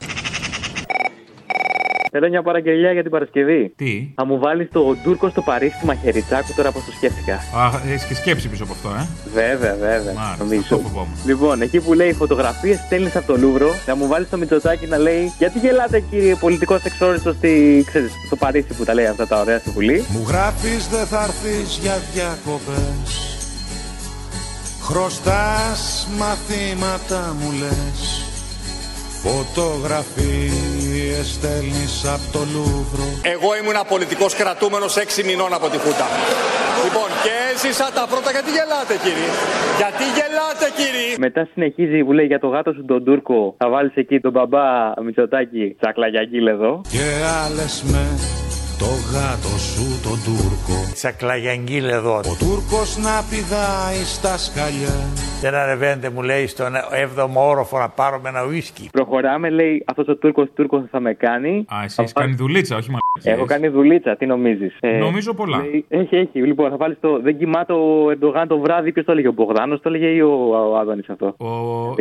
[2.19, 3.73] Θέλω μια παραγγελία για την Παρασκευή.
[3.75, 7.33] Τι; Θα μου βάλεις το Τούρκο στο Παρίσι Μαχαιριτσάκου τώρα πώ το σκέφτηκα.
[7.33, 10.13] Α, έχεις και σκέψη πίσω από αυτό, ε; Βέβαια, βέβαια.
[10.13, 10.59] Μάλιστα, νομίζω.
[10.61, 11.15] αυτό φοβόμουν.
[11.25, 14.97] Λοιπόν, εκεί που λέει φωτογραφίες στέλνεις από το Λούβρο, να μου βάλεις το Μητσοτάκι να
[14.97, 19.39] λέει Γιατί γελάτε κύριε πολιτικός εξόριστος στη, ξέρεις, στο Παρίσι που τα λέει αυτά τα
[19.39, 23.09] ωραία στη Βουλή; Μου γράφεις δεν θα έρθεις για διακοπές
[24.81, 28.26] Χρωστάς μαθήματα μου λες
[29.23, 33.05] Φωτογραφίες στέλνεις από το Λούβρο
[33.35, 36.07] Εγώ ήμουν πολιτικός κρατούμενος 6 μηνών από τη Χούτα.
[36.85, 38.29] Λοιπόν, και έζησα τα πρώτα.
[38.35, 39.29] Γιατί γελάτε, κύριε;
[39.81, 43.55] Γιατί γελάτε, κύριε; Μετά συνεχίζει που λέει για το γάτο σου τον Τούρκο.
[43.57, 44.65] Θα βάλεις εκεί τον μπαμπά
[45.05, 46.81] Μητσοτάκι τσακλαγιαγκίλ εδώ.
[46.93, 47.07] Και
[47.43, 48.05] άλλες με
[48.81, 52.15] το γάτο σου τον Τούρκο Τσακλαγιαγγίλ εδώ.
[52.17, 54.97] Ο Τούρκος να πηδάει στα σκαλιά
[55.41, 58.89] Δεν ανεβαίνετε, μου λέει, στον 7ο όροφο να πάρουμε ένα ουίσκι.
[58.91, 61.65] Προχωράμε, λέει αυτός ο Τούρκος Τούρκος θα με κάνει.
[61.73, 63.35] Α, εσύ έχεις κάνει δουλίτσα, όχι μαλακίες.
[63.35, 65.57] Έχω κάνει δουλίτσα, τι νομίζεις; Νομίζω πολλά.
[65.87, 66.41] έχει, έχει.
[66.41, 67.19] Λοιπόν, θα βάλεις το.
[67.21, 68.91] Δεν κοιμάται ο Ερντογάν το βράδυ.
[68.91, 70.31] Ποιος το έλεγε, ο Μπογδάνος το έλεγε ή ο,
[70.71, 71.47] ο Άδωνης αυτό; Ο...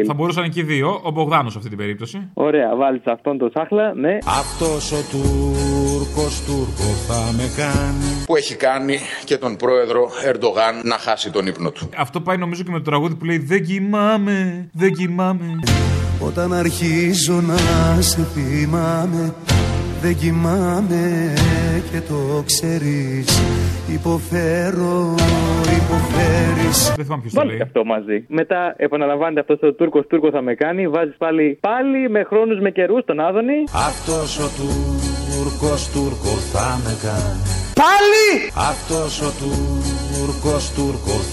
[0.06, 2.30] Θα μπορούσαν εκεί δύο, ο Μπογδάνος σε αυτή την περίπτωση.
[2.34, 4.18] Ωραία, βάλεις αυτόν το σάχλα, ναι.
[4.26, 10.96] Αυτός ο Τούρκος Τούρκο θα με κάνει Που έχει κάνει και τον πρόεδρο Ερντογάν να
[10.98, 11.88] χάσει τον ύπνο του.
[11.96, 15.58] Αυτό πάει νομίζω και με το τραγούδι που λέει Δεν κοιμάμαι, δεν κοιμάμαι.
[16.20, 17.56] Όταν αρχίζω να
[18.00, 19.34] σε θυμάμαι
[20.00, 21.34] Δεν κοιμάμαι
[21.90, 23.40] και το ξέρεις
[23.92, 25.14] Υποφέρω,
[25.80, 28.24] υποφέρεις Δεν θυμάμαι ποιος Βάλει και αυτό μαζί.
[28.28, 30.88] Μετά επαναλαμβάνεται αυτό ο Τούρκος Τούρκο θα με κάνει.
[30.88, 33.58] Βάζεις πάλι, πάλι με χρόνους με καιρούς τον Άδωνη.
[33.88, 38.28] Αυτός ο Τούρκος Τούρκο θα με κάνει Πάλι!
[38.70, 40.72] Αυτός ο Τούρκος Τούρκος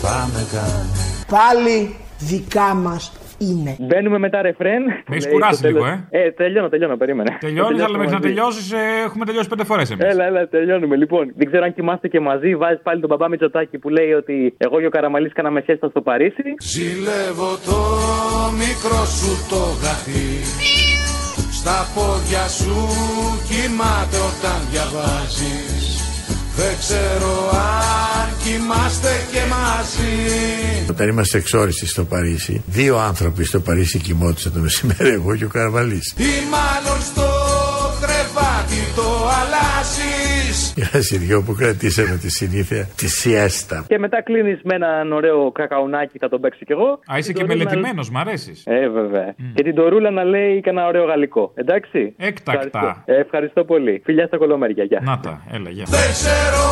[0.02, 0.90] θα με κάνει
[1.36, 3.76] Πάλι δικά μας είναι.
[3.80, 4.82] Μπαίνουμε μετά ρεφρέν.
[5.08, 6.20] Με έχεις Λέει, κουράσει στο τέλος- λίγο, ε.
[6.26, 7.38] Ε, τελειώνω, τελειώνω, περίμενε.
[7.48, 8.62] Τελειώνεις, Θα αλλά μέχρι να τελειώσουμε μαζί.
[8.74, 10.06] τελειώσεις έχουμε τελειώσει πέντε φορές εμείς.
[10.06, 10.96] Έλα, έλα, τελειώνουμε.
[10.96, 12.56] Λοιπόν, δεν ξέρω αν κοιμάστε και μαζί.
[12.56, 16.02] Βάζεις πάλι τον μπαμπά Μητσοτάκη που λέει ότι εγώ και ο Καραμαλής κάναμε σέστα στο
[16.02, 16.44] Παρίσι.
[16.74, 17.80] Ζηλεύω το
[18.62, 20.30] μικρό σου το γαθί
[21.60, 22.76] Στα πόδια σου
[23.48, 25.86] κοιμάται όταν διαβάζεις
[26.56, 30.14] Δεν ξέρω αν κοιμάστε και μαζί
[30.90, 35.48] Όταν είμαστε εξόριστοι στο Παρίσι, δύο άνθρωποι στο Παρίσι κοιμόντουσαν το μεσημέρι, εγώ και ο
[35.48, 36.14] Καρβαλής.
[36.18, 37.28] Ή μάλλον στο
[38.02, 40.23] κρεβάτι το αλλάζεις
[40.76, 43.86] Είμαστε οι δυο που κρατήσαμε τη συνήθεια τη σιέστα.
[43.88, 46.90] Και μετά κλείνεις με έναν ωραίο κακαουνάκι, θα τον παίξω κι εγώ.
[47.12, 48.64] Α, είσαι Την και τορούλα- μελετημένος, μ' αρέσεις.
[48.66, 49.36] Ε, βέβαια.
[49.54, 51.52] Και την τορούλα να λέει και ένα ωραίο γαλλικό.
[51.56, 52.14] Εντάξει.
[52.18, 52.62] Έκτακτα.
[52.66, 54.02] Ευχαριστώ, Ε, ευχαριστώ πολύ.
[54.06, 54.84] Φιλιά στα κολομέρια.
[54.84, 55.00] Γεια.
[55.04, 55.86] Να τα, έλα, γεια.
[55.88, 56.66] Δεν ξέρω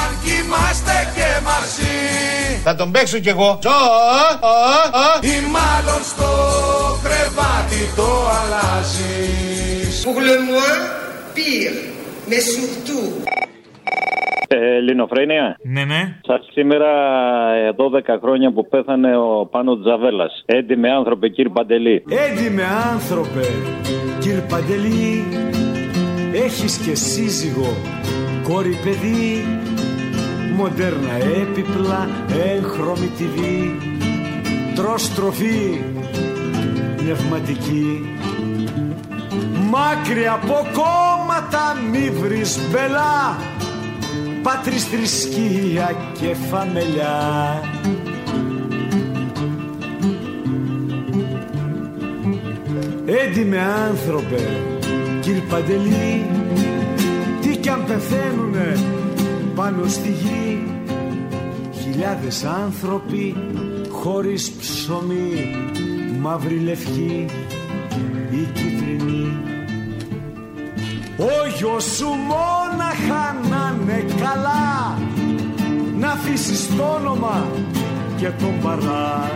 [0.00, 1.98] αν κοιμάστε και μαζί
[2.64, 3.58] Θα τον παίξω κι εγώ.
[5.22, 6.28] Ή μάλλον στο
[7.04, 8.08] κρεβάτι το
[8.38, 10.80] αλλάζεις Pour le moins,
[11.36, 11.78] pire.
[12.30, 13.10] Mais surtout,
[14.48, 15.56] Ε, Ελληνοφρένια.
[15.62, 16.16] Ναι, ναι.
[16.26, 16.90] Σας σήμερα
[17.54, 20.42] ε, 12 χρόνια που πέθανε ο Πάνος Τζαβέλας.
[20.46, 22.04] Έντιμε άνθρωπε, κύριε Παντελή.
[22.28, 22.62] Έντιμε
[22.92, 23.46] άνθρωπε,
[24.18, 25.24] κύριε Παντελή
[26.44, 27.76] Έχεις και σύζυγο,
[28.42, 29.44] κόρη παιδί
[30.56, 32.08] Μοντέρνα έπιπλα,
[32.54, 33.36] έγχρωμη TV
[34.74, 35.80] Τρως τροφή,
[36.96, 38.04] πνευματική
[39.70, 43.38] Μάκρυ από κόμματα μη βρεις μπελά.
[44.42, 47.62] Πάτρις θρησκεία και φαμελιά.
[53.06, 54.48] Έντιμε άνθρωπε,
[55.20, 56.26] κύριε Παντελή
[57.40, 58.76] Τι κι αν πεθαίνουνε
[59.54, 60.64] πάνω στη γη.
[61.82, 63.36] Χιλιάδες άνθρωποι
[63.90, 65.54] χωρίς ψωμί
[66.20, 67.26] Μαύρη λευκή
[68.30, 68.59] ή κίτρινη
[71.20, 74.98] Ο γιος σου μόναχα να είναι καλά
[75.98, 77.46] Να αφήσεις το όνομα
[78.18, 79.30] και τον παρά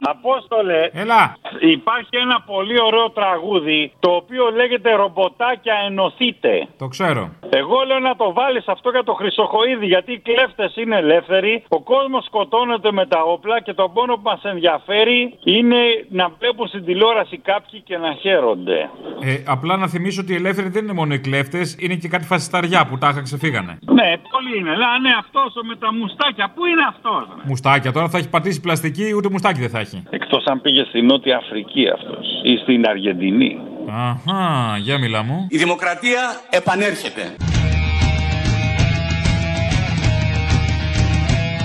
[0.00, 1.36] Απόστολε, Έλα.
[1.60, 6.66] Υπάρχει ένα πολύ ωραίο τραγούδι το οποίο λέγεται Ρομποτάκια ενωθείτε.
[6.78, 7.30] Το ξέρω.
[7.50, 11.80] Εγώ λέω να το βάλεις αυτό για το Χρυσοχοίδη γιατί οι κλέφτες είναι ελεύθεροι, ο
[11.80, 15.76] κόσμος σκοτώνεται με τα όπλα και το μόνο που μας ενδιαφέρει είναι
[16.08, 18.90] να βλέπουν στην τηλεόραση κάποιοι και να χαίρονται.
[19.20, 22.24] Ε, απλά να θυμίσω ότι οι ελεύθεροι δεν είναι μόνο οι κλέφτες, είναι και κάτι
[22.24, 23.78] φασισταριά που τάχα ξεφύγανε.
[23.98, 24.70] Ναι, πολλοί είναι.
[24.76, 27.24] Λέει, «Α, ναι, αυτός ο με τα μουστάκια, πού είναι αυτός.
[27.44, 30.02] Μουστάκια τώρα θα έχει πατήσει πλαστική, ούτε μουστάκι δεν θα έχει.
[30.34, 33.58] Εκτό αν πήγε στη Νότια Αφρική αυτός ή στην Αργεντινή.
[33.88, 35.24] Αχά, για μιλά.
[35.48, 37.36] Η δημοκρατία επανέρχεται.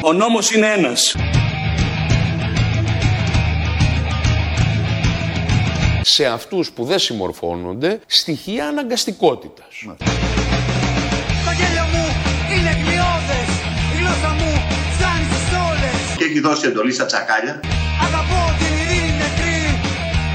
[0.03, 1.15] Ο νόμος είναι ένας.
[6.01, 9.83] Σε αυτούς που δεν συμμορφώνονται, στοιχεία αναγκαστικότητας.
[9.85, 9.93] Ναι.
[9.93, 10.05] Το
[11.91, 12.05] μου
[12.55, 12.83] είναι η
[13.97, 14.51] γλώσσα μου.
[16.17, 17.59] Και έχει δώσει εντολή στα τσακάλια.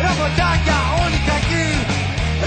[0.01, 1.69] Ρομποτάκια όλοι κακοί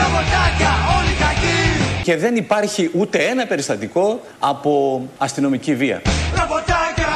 [0.02, 6.02] Ρομποτάκια όλοι κακοί Και δεν υπάρχει ούτε ένα περιστατικό από αστυνομική βία.
[6.40, 7.12] Ρομποτάκια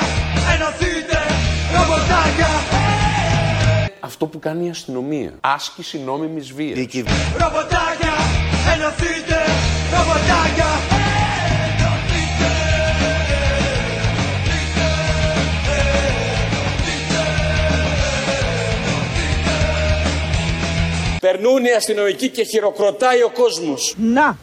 [0.53, 1.17] ενωθείτε
[1.75, 2.47] Ρομποτάκια
[3.99, 5.31] Αυτό που κάνει η αστυνομία.
[5.41, 6.77] Άσκηση νόμιμης βίας.
[7.37, 8.15] Ρομποτάκια
[8.73, 9.39] ενωθείτε
[9.95, 10.78] Ρομποτάκια
[21.21, 23.95] Περνούν οι αστυνομικοί και χειροκροτάει ο κόσμος.
[23.97, 24.37] Να!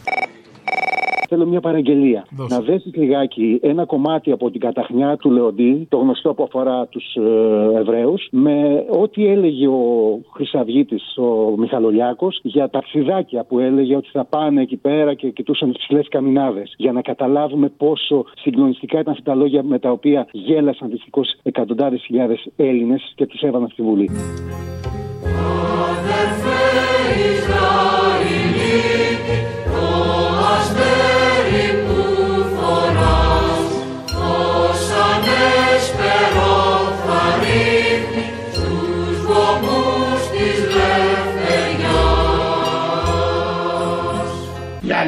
[1.29, 2.27] Θέλω μια παραγγελία.
[2.49, 7.15] Να δέσεις λιγάκι ένα κομμάτι από την καταχνιά του Λεοντή, το γνωστό που αφορά τους
[7.15, 9.81] ε, Εβραίους, με ό,τι έλεγε ο
[10.33, 15.71] Χρυσαυγήτης, ο Μιχαλολιάκος, για τα ξυδάκια που έλεγε ότι θα πάνε εκεί πέρα και κοιτούσαν
[15.71, 16.73] τις ψηλές καμινάδες.
[16.77, 22.01] Για να καταλάβουμε πόσο συγκλονιστικά ήταν αυτά τα λόγια με τα οποία γέλασαν δυστυχώς εκατοντάδες
[22.05, 24.09] χιλιάδες Έλληνες και τους έβαλαν στη Βουλή.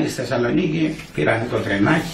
[0.10, 2.07] Στη Θεσσαλονίκη πήραν το τρενάκι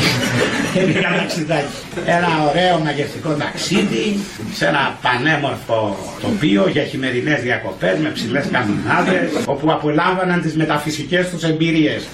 [0.74, 1.66] και πήγαν ταξιδάκι.
[2.06, 4.18] Ένα ωραίο μαγευτικό ταξίδι
[4.54, 11.42] σε ένα πανέμορφο τοπίο για χειμερινές διακοπές με ψηλές καμινάδες όπου απολάμβαναν τις μεταφυσικές τους
[11.42, 12.06] εμπειρίες.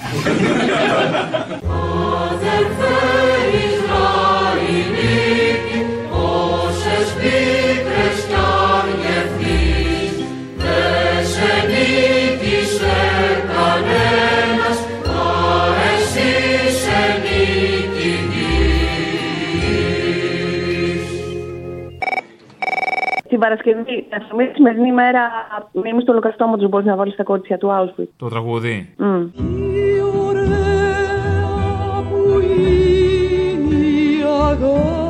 [23.29, 25.31] Την Παρασκευή, αυτή τη σημερινή μέρα,
[25.73, 28.09] μνήμη στο ολοκαυτώμα τους μπορείς να βάλεις στα κότσια του Auschwitz.
[28.17, 28.95] Το τραγούδι.
[28.97, 29.27] Μμ.
[32.11, 35.08] που είναι η αγάπη